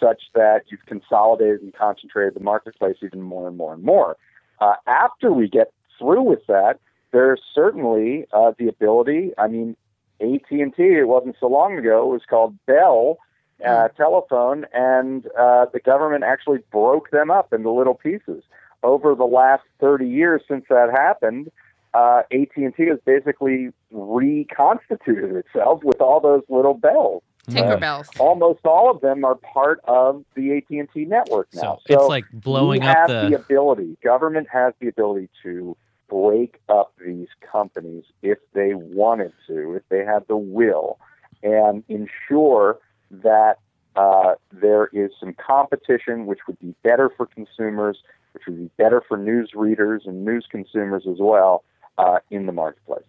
[0.00, 4.16] such that you've consolidated and concentrated the marketplace even more and more and more.
[4.60, 6.78] Uh, after we get through with that,
[7.12, 9.32] there's certainly uh, the ability.
[9.38, 9.76] I mean,
[10.20, 10.82] AT and T.
[10.82, 12.02] It wasn't so long ago.
[12.10, 13.18] It was called Bell
[13.64, 18.42] uh, Telephone, and uh, the government actually broke them up into little pieces.
[18.82, 21.50] Over the last 30 years since that happened,
[21.92, 27.22] uh, AT&T has basically reconstituted itself with all those little bells.
[27.48, 28.08] Tinkerbells.
[28.18, 31.78] Almost all of them are part of the AT&T network now.
[31.86, 33.28] so it's like blowing we up have the.
[33.30, 33.96] the ability.
[34.02, 35.76] Government has the ability to
[36.10, 40.98] break up these companies if they wanted to, if they had the will,
[41.42, 42.78] and ensure
[43.10, 43.58] that
[43.96, 47.98] uh, there is some competition, which would be better for consumers,
[48.32, 51.64] which would be better for news readers and news consumers as well
[51.98, 53.04] uh, in the marketplace.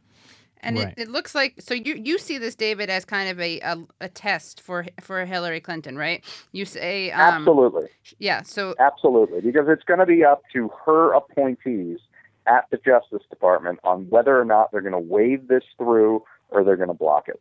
[0.63, 0.93] And Right.
[0.95, 3.77] it, it looks like so you you see this David as kind of a a,
[3.99, 6.23] a test for for Hillary Clinton, right?
[6.51, 7.89] You say um, Absolutely.
[8.19, 8.43] yeah.
[8.43, 11.97] So Absolutely, because it's going to be up to her appointees
[12.47, 16.63] at the Justice Department on whether or not they're going to wade this through or
[16.63, 17.39] they're going to block it.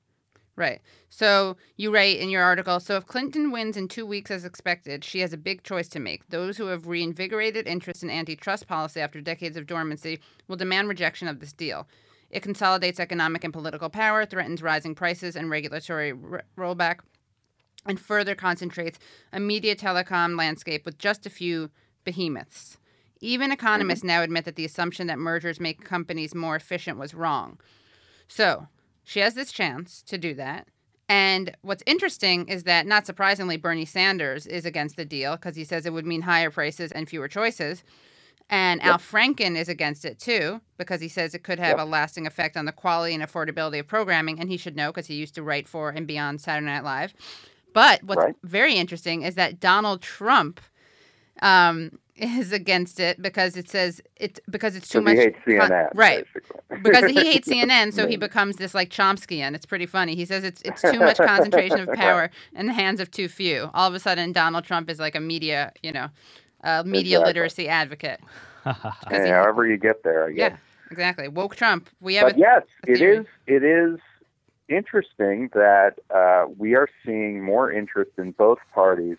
[0.56, 0.80] right.
[1.08, 2.80] So you write in your article.
[2.80, 6.00] So if Clinton wins in two weeks as expected, she has a big choice to
[6.00, 6.28] make.
[6.28, 11.28] Those who have reinvigorated interest in antitrust policy after decades of dormancy will demand rejection
[11.28, 11.88] of this deal.
[12.30, 17.00] It consolidates economic and political power, threatens rising prices and regulatory r- rollback,
[17.86, 18.98] and further concentrates
[19.32, 21.70] a media telecom landscape with just a few
[22.04, 22.78] behemoths.
[23.20, 27.58] Even economists now admit that the assumption that mergers make companies more efficient was wrong.
[28.28, 28.68] So
[29.04, 30.68] she has this chance to do that.
[31.08, 35.64] And what's interesting is that, not surprisingly, Bernie Sanders is against the deal because he
[35.64, 37.82] says it would mean higher prices and fewer choices.
[38.48, 41.86] And Al Franken is against it too because he says it could have Yep.
[41.86, 44.40] a lasting effect on the quality and affordability of programming.
[44.40, 46.84] And he should know because he used to write for and be on Saturday Night
[46.84, 47.12] Live.
[47.72, 48.34] But what's Right.
[48.42, 50.60] very interesting is that Donald Trump
[51.42, 55.70] um, is against it because it says it because it's too much he hates con-
[55.70, 56.26] CNN, right
[56.82, 59.54] because he hates CNN, so he becomes this like Chomskyan.
[59.54, 60.14] It's pretty funny.
[60.16, 63.70] He says it's it's too much concentration of power in the hands of too few.
[63.74, 66.08] All of a sudden, Donald Trump is like a media, you know,
[66.64, 67.26] uh, media Exactly.
[67.32, 68.20] literacy advocate.
[69.08, 70.52] Hey, he- however you get there, I guess.
[70.52, 70.56] yeah,
[70.90, 71.28] exactly.
[71.28, 71.90] Woke Trump.
[72.00, 73.26] We have But a, yes, a it is.
[73.46, 73.98] It is
[74.68, 79.18] interesting that uh, we are seeing more interest in both parties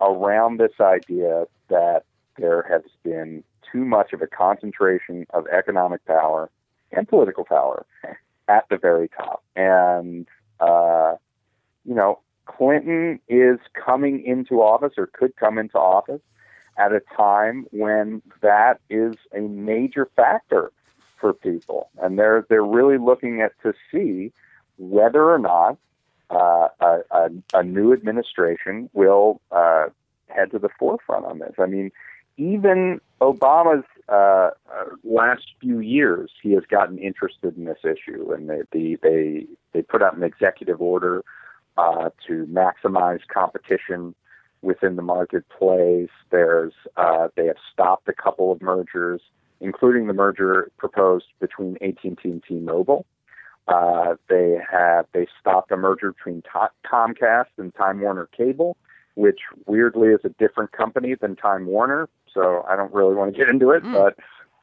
[0.00, 2.04] around this idea that
[2.36, 6.50] there has been too much of a concentration of economic power
[6.92, 7.86] and political power
[8.48, 10.26] at the very top, and
[10.60, 11.14] uh,
[11.84, 16.20] you know, Clinton is coming into office or could come into office
[16.76, 20.72] at a time when that is a major factor
[21.20, 24.32] for people, and they're they're really looking at to see
[24.76, 25.78] whether or not
[26.30, 29.86] uh, a, a, a new administration will uh,
[30.28, 31.54] head to the forefront on this.
[31.58, 31.92] I mean,
[32.36, 38.48] even Obama's uh, uh, last few years, he has gotten interested in this issue, and
[38.48, 41.24] they they they, they put out an executive order
[41.76, 44.14] uh, to maximize competition
[44.62, 46.10] within the marketplace.
[46.30, 49.20] There's uh, they have stopped a couple of mergers,
[49.60, 53.06] including the merger proposed between AT&T and T-Mobile.
[53.66, 56.42] Uh, they have they stopped a merger between
[56.84, 58.76] Comcast and Time Warner Cable,
[59.14, 62.08] which weirdly is a different company than Time Warner.
[62.34, 63.92] So I don't really want to get into it, Mm.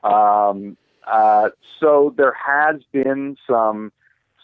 [0.03, 1.49] but um, uh,
[1.79, 3.91] so there has been some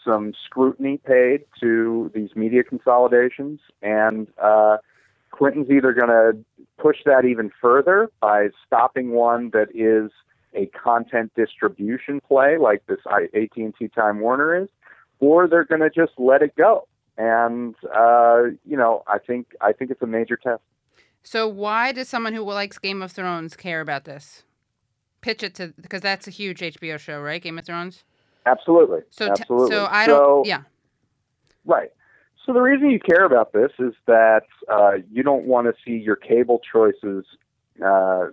[0.04, 4.78] some scrutiny paid to these media consolidations, and uh,
[5.30, 6.36] Clinton's either going to
[6.78, 10.10] push that even further by stopping one that is
[10.54, 14.68] a content distribution play like this AT&T Time Warner is,
[15.20, 16.86] or they're going to just let it go.
[17.18, 20.62] And uh, you know, I think I think it's a major test.
[21.28, 24.44] So why does someone who likes Game of Thrones care about this?
[25.20, 27.42] Pitch it to because that's a huge HBO show, right?
[27.42, 28.02] Game of Thrones.
[28.46, 29.76] Absolutely, So t- absolutely.
[29.76, 30.16] so I don't.
[30.16, 30.62] So- yeah.
[31.66, 31.90] Right.
[32.46, 36.02] So the reason you care about this is that uh, you don't want to see
[36.02, 37.26] your cable choices
[37.84, 38.28] uh,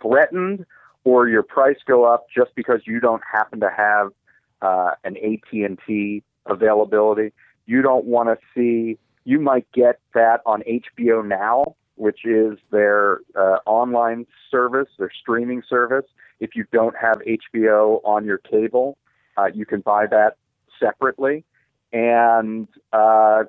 [0.00, 0.64] threatened
[1.02, 4.12] or your price go up just because you don't happen to have
[4.60, 7.32] uh, an AT&T availability.
[7.66, 8.98] You don't want to see.
[9.24, 15.62] You might get that on HBO Now, which is their uh, online service, their streaming
[15.68, 16.06] service.
[16.40, 18.98] If you don't have HBO on your cable,
[19.36, 20.36] uh, you can buy that
[20.80, 21.44] separately
[21.92, 23.44] and uh,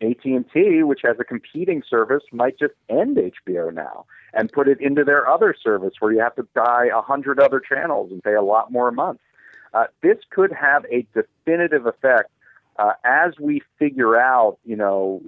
[0.00, 5.04] AT&T, which has a competing service, might just end HBO now and put it into
[5.04, 8.42] their other service where you have to buy a hundred other channels and pay a
[8.42, 9.20] lot more a month.
[9.74, 12.30] Uh, this could have a definitive effect
[12.78, 15.20] uh, as we figure out, you know,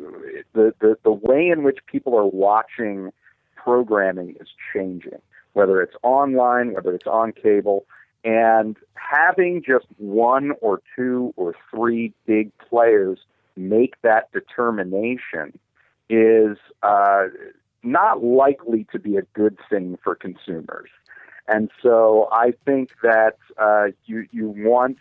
[0.53, 3.13] the, the the way in which people are watching
[3.57, 5.21] programming is changing,
[5.53, 7.87] whether it's online, whether it's on cable.
[8.25, 13.19] And having just one or two or three big players
[13.55, 15.59] make that determination
[16.09, 17.25] is uh,
[17.83, 20.89] not likely to be a good thing for consumers.
[21.47, 24.97] And so I think that uh, you you want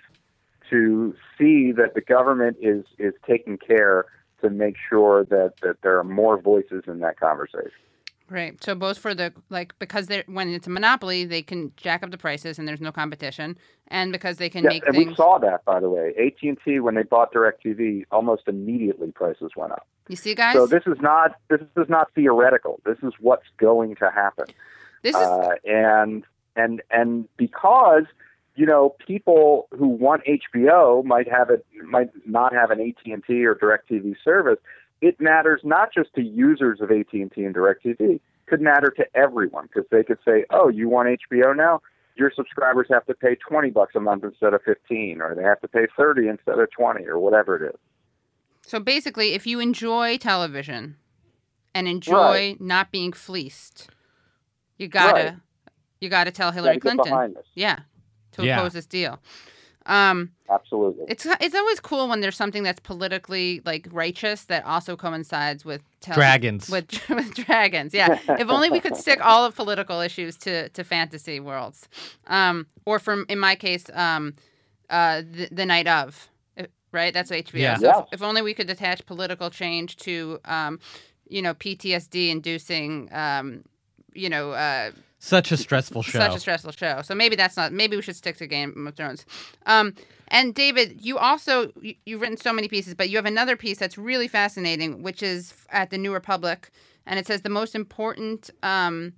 [0.70, 4.06] to see that the government is is taking care
[4.42, 7.72] to make sure that, that there are more voices in that conversation.
[8.30, 8.62] Right.
[8.64, 12.12] So both for the like because they when it's a monopoly, they can jack up
[12.12, 13.58] the prices and there's no competition,
[13.90, 15.10] and because they can Yes, make and things.
[15.10, 16.14] we saw that by the way.
[16.18, 19.86] AT and T when they bought DirecTV, almost immediately prices went up.
[20.08, 20.56] you see, guys.
[20.56, 22.80] So this is not this is not theoretical.
[22.86, 24.46] This is what's going to happen.
[25.04, 26.24] this is Uh, and
[26.56, 28.06] and and because
[28.56, 33.24] you know people who want HBO might have it might not have an AT and
[33.26, 34.60] T or DirecTV service.
[35.02, 38.00] It matters not just to users of AT and T and DirecTV.
[38.00, 41.82] It could matter to everyone because they could say, "Oh, you want HBO now?
[42.16, 45.60] Your subscribers have to pay twenty bucks a month instead of fifteen, or they have
[45.62, 47.80] to pay thirty instead of twenty, or whatever it is."
[48.66, 50.96] so basically, if you enjoy television
[51.76, 52.62] and enjoy Right.
[52.62, 53.90] not being fleeced,
[54.78, 55.36] you gotta Right.
[56.00, 57.80] you gotta tell Hillary Gotta Clinton, yeah,
[58.34, 58.60] to Yeah.
[58.60, 59.20] oppose this deal.
[59.86, 61.06] Um, Absolutely.
[61.10, 65.82] it's it's always cool when there's something that's politically like righteous that also coincides with
[66.00, 66.70] tele- Dragons.
[66.70, 67.94] with with dragons.
[67.94, 71.90] Yeah, if only we could stick all of political issues to to fantasy worlds,
[72.28, 74.36] um, or from in my case, um,
[74.90, 76.30] uh, the, the night of
[76.94, 77.54] Right, that's HBO.
[77.56, 77.78] Yeah.
[77.78, 80.80] So if, if only we could attach political change to, um,
[81.28, 83.64] you know, PTSD inducing, um,
[84.14, 84.92] you know, uh,
[85.24, 86.20] Such a stressful show.
[86.20, 87.02] such a stressful show.
[87.02, 87.72] So maybe that's not.
[87.72, 89.26] Maybe we should stick to Game of Thrones.
[89.66, 89.96] Um,
[90.28, 93.78] and David, you also you, you've written so many pieces, but you have another piece
[93.78, 96.72] that's really fascinating, which is at the New Republic,
[97.06, 99.14] and it says the most important um,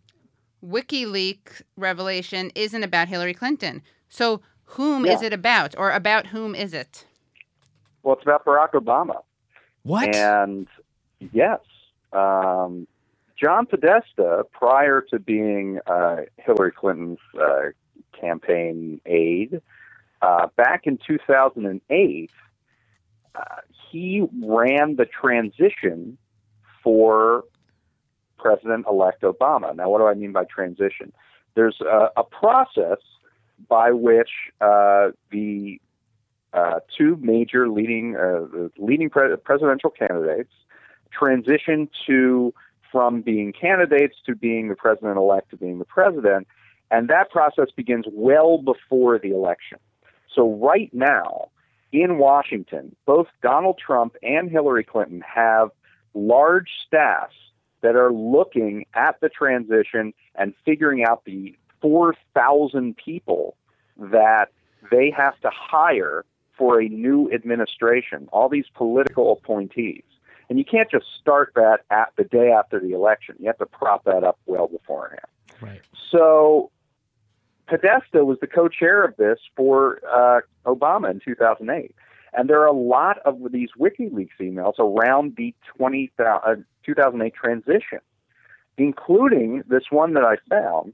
[0.64, 3.82] WikiLeaks revelation isn't about Hillary Clinton.
[4.08, 7.08] So whom is it about, or about whom is it?
[8.04, 9.24] Well, it's about Barack Obama.
[9.82, 10.16] what?
[10.16, 10.68] And
[11.34, 11.62] yes,
[12.14, 12.86] um,
[13.42, 17.72] John Podesta, prior to being uh, Hillary Clinton's uh,
[18.20, 19.62] campaign aide,
[20.22, 22.32] uh, back in 2008,
[23.36, 23.42] uh,
[23.92, 26.18] he ran the transition
[26.84, 27.44] for
[28.38, 29.76] President elect Obama.
[29.76, 31.12] Now, what do I mean by transition?
[31.56, 33.00] There's a, a process
[33.68, 34.30] by which
[34.62, 35.80] uh, the
[36.54, 38.16] uh, two major leading
[38.78, 40.54] leading pre- presidential candidates
[41.12, 42.54] transition to
[42.96, 46.48] from being candidates to being the president elect to being the president,
[46.90, 49.80] and that process begins well before the election.
[50.34, 51.50] So right now
[51.92, 55.72] in Washington, both Donald Trump and Hillary Clinton have
[56.14, 57.36] large staffs
[57.82, 63.58] that are looking at the transition and figuring out the 4,000 people
[63.98, 64.46] that
[64.90, 66.24] they have to hire
[66.58, 70.04] for a new administration, all these political appointees.
[70.50, 73.36] And you can't just start that at the day after the election.
[73.40, 75.26] You have to prop that up well beforehand.
[75.62, 75.82] right.
[76.12, 76.72] So
[77.68, 81.96] Podesta was the co-chair of this for uh, Obama in 2008.
[82.34, 88.00] And there are a lot of these WikiLeaks emails around the 20, uh, 2008 transition,
[88.78, 90.94] including this one that I found,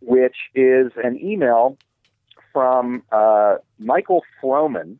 [0.00, 1.78] which is an email
[2.52, 4.98] from uh, Michael Froman,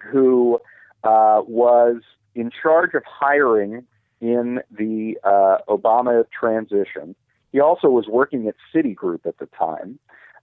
[0.00, 0.60] who
[1.02, 2.00] uh, was
[2.36, 3.84] in charge of hiring
[4.20, 7.16] in the uh, Obama transition.
[7.50, 9.98] He also was working at Citigroup at the time.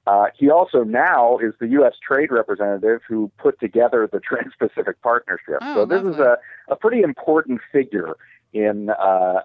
[0.06, 1.94] Uh, he also now is the U.S.
[2.06, 5.60] trade representative who put together the Trans-Pacific Partnership.
[5.62, 6.38] Oh, so this is a,
[6.68, 8.16] a pretty important figure
[8.52, 8.94] in uh,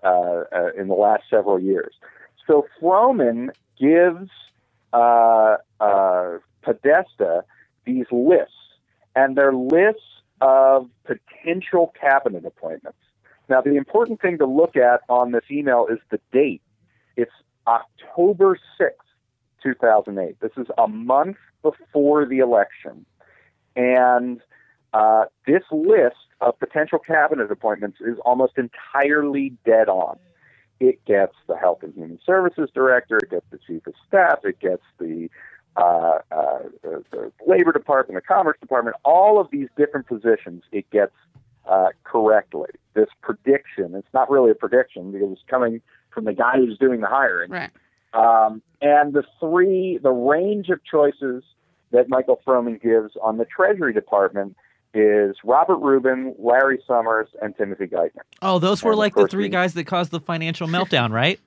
[0.03, 1.95] uh, uh, in the last several years.
[2.47, 4.31] So Froman gives
[4.93, 7.45] uh, uh, Podesta
[7.85, 8.55] these lists,
[9.15, 10.03] and they're lists
[10.41, 12.99] of potential cabinet appointments.
[13.49, 16.63] Now, the important thing to look at on this email is the date.
[17.17, 17.33] It's
[17.67, 18.91] October 6th,
[19.63, 20.41] 2008.
[20.41, 23.07] This is a month before the election.
[23.75, 24.41] And
[24.93, 30.19] uh, this list of potential cabinet appointments is almost entirely dead on.
[30.81, 34.61] It gets the Health and Human Services Director, it gets the Chief of Staff, it
[34.61, 35.29] gets the,
[35.79, 40.91] uh, uh, the, the Labor Department, the Commerce Department, all of these different positions, it
[40.91, 41.13] gets
[41.69, 42.71] uh, correctly.
[42.95, 47.01] This prediction, it's not really a prediction because it's coming from the guy who's doing
[47.01, 47.51] the hiring.
[47.51, 47.71] Right.
[48.13, 51.45] Um, and the three, the range of choices
[51.93, 54.57] that Michael Froman gives on the Treasury Department
[54.95, 58.23] is Robert Rubin, Larry Summers, and Timothy Geithner.
[58.43, 61.39] Oh, those were And like the three guys that caused the financial meltdown, right?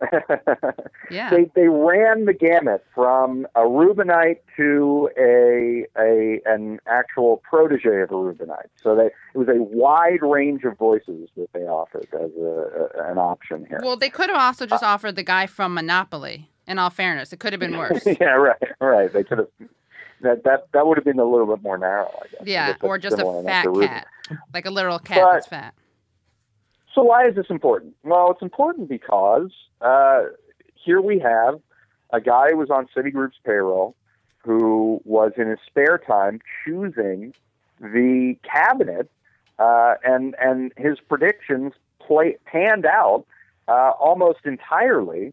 [1.10, 1.30] Yeah.
[1.30, 8.10] they they ran the gamut from a Rubinite to a a an actual protege of
[8.10, 8.68] a Rubinite.
[8.82, 13.10] So they it was a wide range of voices that they offered as a, a
[13.12, 13.80] an option here.
[13.82, 16.50] Well, they could have also just uh, offered the guy from Monopoly.
[16.66, 18.04] In all fairness, it could have been worse.
[18.06, 19.10] yeah, right, right.
[19.12, 19.48] They could have
[20.20, 22.42] that that that would have been a little bit more narrow, I guess.
[22.44, 24.06] Yeah, or just a fat cat,
[24.52, 25.74] like a literal cat But- that's fat.
[26.94, 27.94] So why is this important?
[28.02, 30.24] Well, it's important because uh,
[30.74, 31.60] here we have
[32.10, 33.94] a guy who was on Citigroup's payroll
[34.44, 37.34] who was in his spare time choosing
[37.80, 39.10] the cabinet,
[39.58, 43.26] uh, and and his predictions play, panned out
[43.68, 45.32] uh, almost entirely,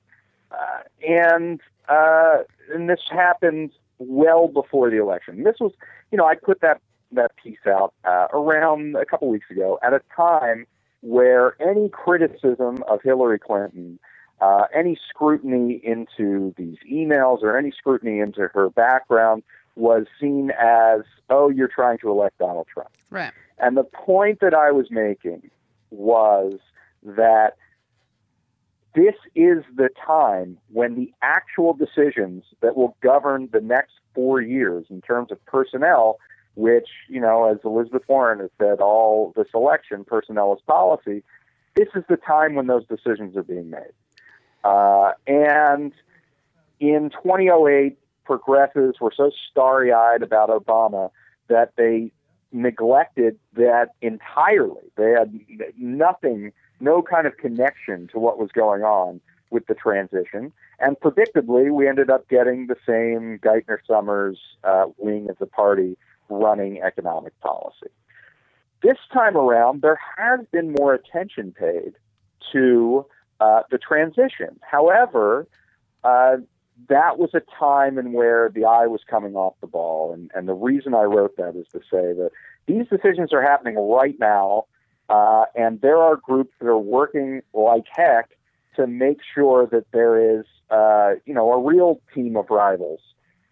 [0.51, 2.39] uh, and uh,
[2.73, 5.43] and this happened well before the election.
[5.43, 5.71] This was,
[6.11, 6.81] you know, I put that
[7.11, 10.65] that piece out uh, around a couple weeks ago at a time
[11.01, 13.99] where any criticism of Hillary Clinton,
[14.41, 19.43] uh, any scrutiny into these emails or any scrutiny into her background
[19.75, 22.89] was seen as, oh, you're trying to elect Donald Trump.
[23.09, 23.31] Right.
[23.57, 25.49] And the point that I was making
[25.89, 26.59] was
[27.03, 27.55] that
[28.93, 34.85] this is the time when the actual decisions that will govern the next four years
[34.89, 36.17] in terms of personnel,
[36.55, 41.23] which, you know, as Elizabeth Warren has said all this election, personnel is policy,
[41.75, 43.91] this is the time when those decisions are being made.
[44.65, 45.93] Uh, and
[46.79, 51.11] in 2008, progressives were so starry eyed about Obama
[51.47, 52.11] that they
[52.51, 54.81] neglected that entirely.
[54.97, 55.39] They had
[55.77, 60.51] nothing, no kind of connection to what was going on with the transition.
[60.79, 65.95] And predictably, we ended up getting the same Geithner Summers uh, wing of the party
[66.27, 67.91] running economic policy.
[68.81, 71.93] This time around, there has been more attention paid
[72.51, 73.05] to
[73.39, 74.59] uh, the transition.
[74.61, 75.47] However,
[76.03, 76.37] uh,
[76.89, 80.13] that was a time in where the eye was coming off the ball.
[80.13, 82.31] And, and the reason I wrote that is to say that
[82.67, 84.65] these decisions are happening right now,
[85.09, 88.31] uh, and there are groups that are working like heck
[88.75, 92.99] to make sure that there is, uh, you know, a real team of rivals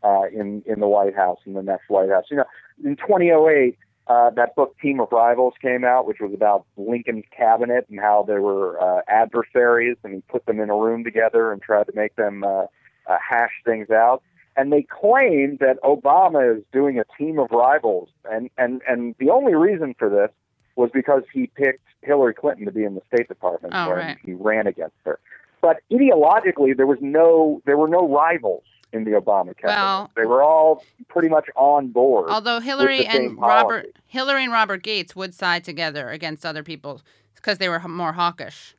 [0.04, 2.26] uh, in in the White House in the next White House.
[2.30, 2.46] You know,
[2.84, 3.78] in 2008,
[4.08, 8.24] uh, that book Team of Rivals came out, which was about Lincoln's cabinet and how
[8.28, 11.94] they were uh, adversaries, and he put them in a room together and tried to
[11.96, 12.66] make them uh,
[13.08, 14.22] uh, hash things out.
[14.56, 19.30] And they claim that Obama is doing a team of rivals, and and and the
[19.30, 20.30] only reason for this
[20.76, 24.18] was because he picked Hillary Clinton to be in the State Department Oh, when right.
[24.24, 25.20] he ran against her.
[25.62, 28.64] But ideologically, there was no there were no rivals
[28.94, 29.76] in the Obama cabinet.
[29.76, 32.30] Well- they were all pretty much on board.
[32.30, 33.94] Although Hillary and Robert policy.
[34.06, 37.02] Hillary and Robert Gates would side together against other people
[37.36, 38.76] because they were more hawkish.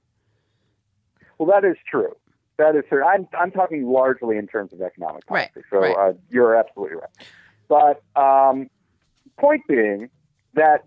[1.38, 2.14] Well, that is true.
[2.56, 3.04] That is true.
[3.04, 5.50] I'm I'm talking largely in terms of economic policy.
[5.56, 5.96] Right, So right.
[5.96, 7.10] Uh, you're absolutely right.
[7.68, 8.70] But um,
[9.38, 10.08] point being
[10.54, 10.84] that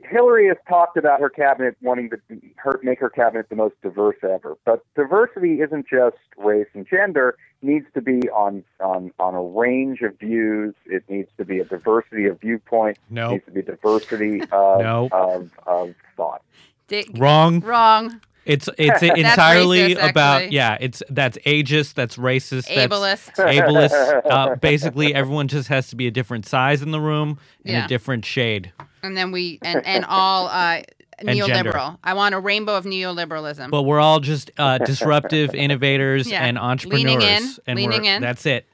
[0.00, 2.18] Hillary has talked about her cabinet wanting to
[2.56, 4.56] her, make her cabinet the most diverse ever.
[4.64, 7.36] But diversity isn't just race and gender.
[7.62, 10.74] It needs to be on on on a range of views.
[10.86, 12.98] It needs to be a diversity of viewpoint.
[12.98, 15.08] It No, needs to be diversity of No.
[15.12, 16.42] of, of thought.
[16.88, 17.60] Di- wrong.
[17.60, 18.20] Wrong.
[18.46, 20.78] It's it's entirely racist, about yeah.
[20.80, 21.94] It's that's ageist.
[21.94, 22.66] That's racist.
[22.74, 23.34] That's Ableist.
[23.36, 24.22] ableist.
[24.30, 27.84] Uh, basically, everyone just has to be a different size in the room and Yeah.
[27.84, 28.72] a different shade.
[29.02, 30.82] and then we and and all uh,
[31.24, 31.44] gender.
[31.72, 31.98] neoliberal.
[32.02, 33.70] I want a rainbow of neoliberalism.
[33.70, 36.42] But we're all just uh, disruptive innovators Yeah.
[36.44, 37.04] and entrepreneurs.
[37.22, 38.22] Leaning in, and leaning in.
[38.22, 38.66] That's it.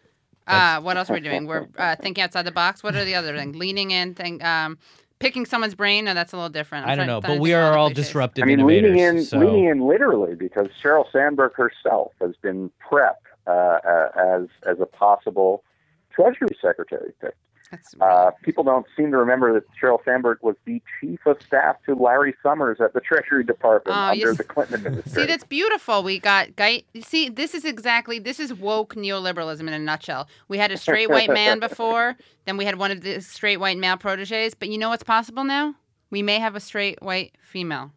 [0.46, 1.46] uh, what else are we doing?
[1.46, 2.84] We're uh, thinking outside the box.
[2.84, 3.56] What are the other things?
[3.56, 4.78] Leaning in, think, um,
[5.18, 6.04] picking someone's brain.
[6.04, 6.86] No, that's a little different.
[6.86, 8.06] I'm I don't trying- know, but we are all the cliches.
[8.08, 8.90] disruptive I mean, innovators.
[8.96, 13.14] leaning in, so leaning in literally, because Sheryl Sandberg herself has been prepped
[13.46, 15.62] uh, uh, as as a possible
[16.10, 17.34] Treasury Secretary pick.
[17.70, 21.76] That's Uh, people don't seem to remember that Sheryl Sandberg was the chief of staff
[21.86, 25.20] to Larry Summers at the Treasury Department Oh, under the Clinton administration.
[25.22, 26.02] See, that's beautiful.
[26.02, 26.82] We got guy.
[27.02, 30.28] See, this is exactly this is woke neoliberalism in a nutshell.
[30.48, 33.78] We had a straight white man before, then we had one of the straight white
[33.78, 34.54] male proteges.
[34.54, 35.74] But you know what's possible now?
[36.10, 37.92] We may have a straight white female.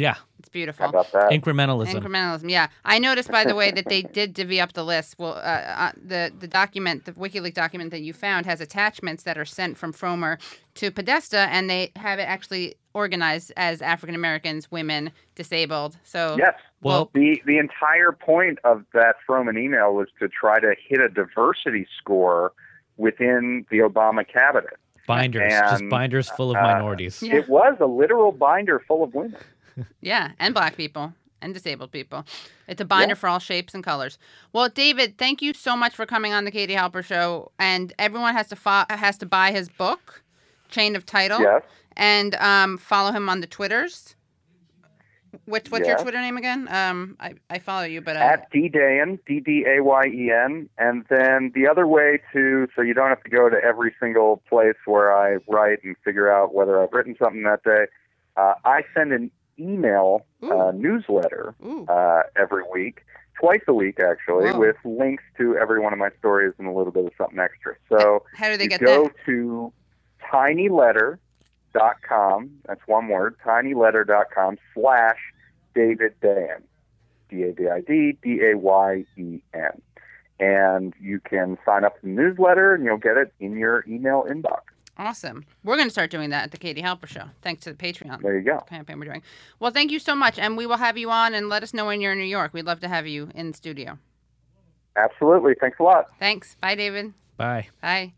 [0.00, 0.84] Yeah, It's beautiful.
[0.84, 1.30] How about that?
[1.30, 1.94] incrementalism.
[1.94, 2.68] Incrementalism, yeah.
[2.84, 5.16] I noticed, by the way, that they did divvy up the list.
[5.18, 5.40] Well, uh,
[5.84, 9.76] uh, the the document, the WikiLeaks document that you found, has attachments that are sent
[9.76, 10.38] from Froman
[10.76, 15.96] to Podesta, and they have it actually organized as African Americans, women, disabled.
[16.02, 16.54] So yes.
[16.82, 21.08] Well, The the entire point of that Froman email was to try to hit a
[21.10, 22.52] diversity score
[22.96, 24.74] within the Obama cabinet.
[25.06, 27.22] binders, just binders full of uh, minorities.
[27.22, 27.36] Yeah.
[27.36, 29.36] It was a literal binder full of women.
[30.00, 31.12] Yeah, and black people
[31.42, 32.24] and disabled people.
[32.68, 33.14] It's a binder Yeah.
[33.14, 34.18] for all shapes and colors.
[34.52, 38.34] Well, David, thank you so much for coming on the Katie Halper Show, and everyone
[38.34, 40.22] has to fo- has to buy his book,
[40.68, 41.40] Chain of Title.
[41.40, 41.62] Yes.
[41.96, 44.14] and um, follow him on the Twitters.
[45.44, 46.66] Which what's your Twitter name again?
[46.68, 50.30] Um, I, I follow you, but uh, at D Dayen, D D A Y E
[50.32, 53.94] N, and then the other way to so you don't have to go to every
[54.00, 57.84] single place where I write and figure out whether I've written something that day.
[58.36, 59.30] Uh, I send an
[59.60, 61.54] email uh, newsletter
[61.88, 63.02] uh, every week,
[63.38, 64.58] twice a week actually, Whoa.
[64.58, 67.76] with links to every one of my stories and a little bit of something extra.
[67.88, 69.12] So how do they you get go that?
[69.26, 69.72] to
[70.32, 72.50] tinyletter.com.
[72.66, 73.36] That's one word.
[73.44, 75.18] Tinyletter.com slash
[75.74, 76.62] David Dayen.
[77.28, 79.82] D A V I D D A Y E N.
[80.40, 84.24] And you can sign up for the newsletter and you'll get it in your email
[84.28, 84.62] inbox.
[85.00, 85.46] Awesome.
[85.64, 88.20] We're going to start doing that at the Katie Halper Show, thanks to the Patreon
[88.20, 88.58] There you go.
[88.68, 89.22] campaign we're doing.
[89.58, 91.86] Well, thank you so much, and we will have you on and let us know
[91.86, 92.52] when you're in New York.
[92.52, 93.98] We'd love to have you in studio.
[94.96, 95.54] Absolutely.
[95.58, 96.06] Thanks a lot.
[96.18, 96.56] Thanks.
[96.60, 97.14] Bye, David.
[97.38, 97.68] Bye.
[97.80, 98.12] Bye.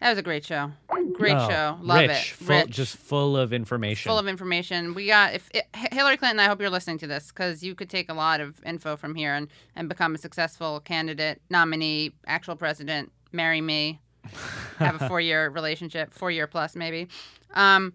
[0.00, 0.70] That was a great show.
[1.12, 1.78] Great Oh, show.
[1.82, 2.24] Love rich, it.
[2.44, 2.70] Full, Rich.
[2.70, 4.08] just full of information.
[4.08, 4.94] full of information.
[4.94, 6.38] We got if it, Hillary Clinton.
[6.38, 9.16] I hope you're listening to this because you could take a lot of info from
[9.16, 13.10] here and and become a successful candidate, nominee, actual president.
[13.32, 14.00] Marry me,
[14.78, 17.08] have a four year relationship, four year plus maybe.
[17.54, 17.94] Um,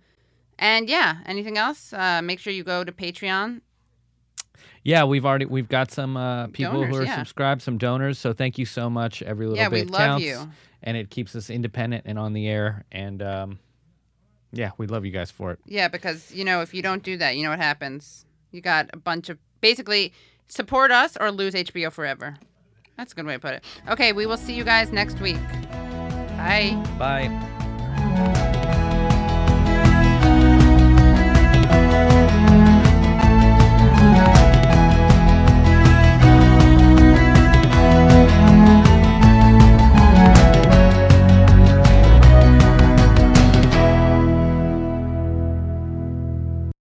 [0.59, 1.93] and yeah, anything else?
[1.93, 3.61] Uh, make sure you go to Patreon.
[4.83, 7.17] yeah, we've already we've got some uh, people Donors, who are yeah.
[7.17, 8.19] subscribed, some donors.
[8.19, 9.21] So thank you so much.
[9.23, 10.49] Every little Yeah, we bit love counts, you.
[10.83, 12.85] and it keeps us independent and on the air.
[12.91, 13.59] And um,
[14.51, 15.59] Yeah, we love you guys for it.
[15.65, 18.25] Yeah, because you know if you don't do that, you know what happens.
[18.51, 20.13] You got a bunch of basically
[20.47, 22.35] support us or lose HBO forever.
[22.97, 23.63] That's a good way to put it.
[23.89, 25.37] Okay, we will see you guys next week.
[26.43, 26.75] Bye.
[26.99, 28.32] Bye.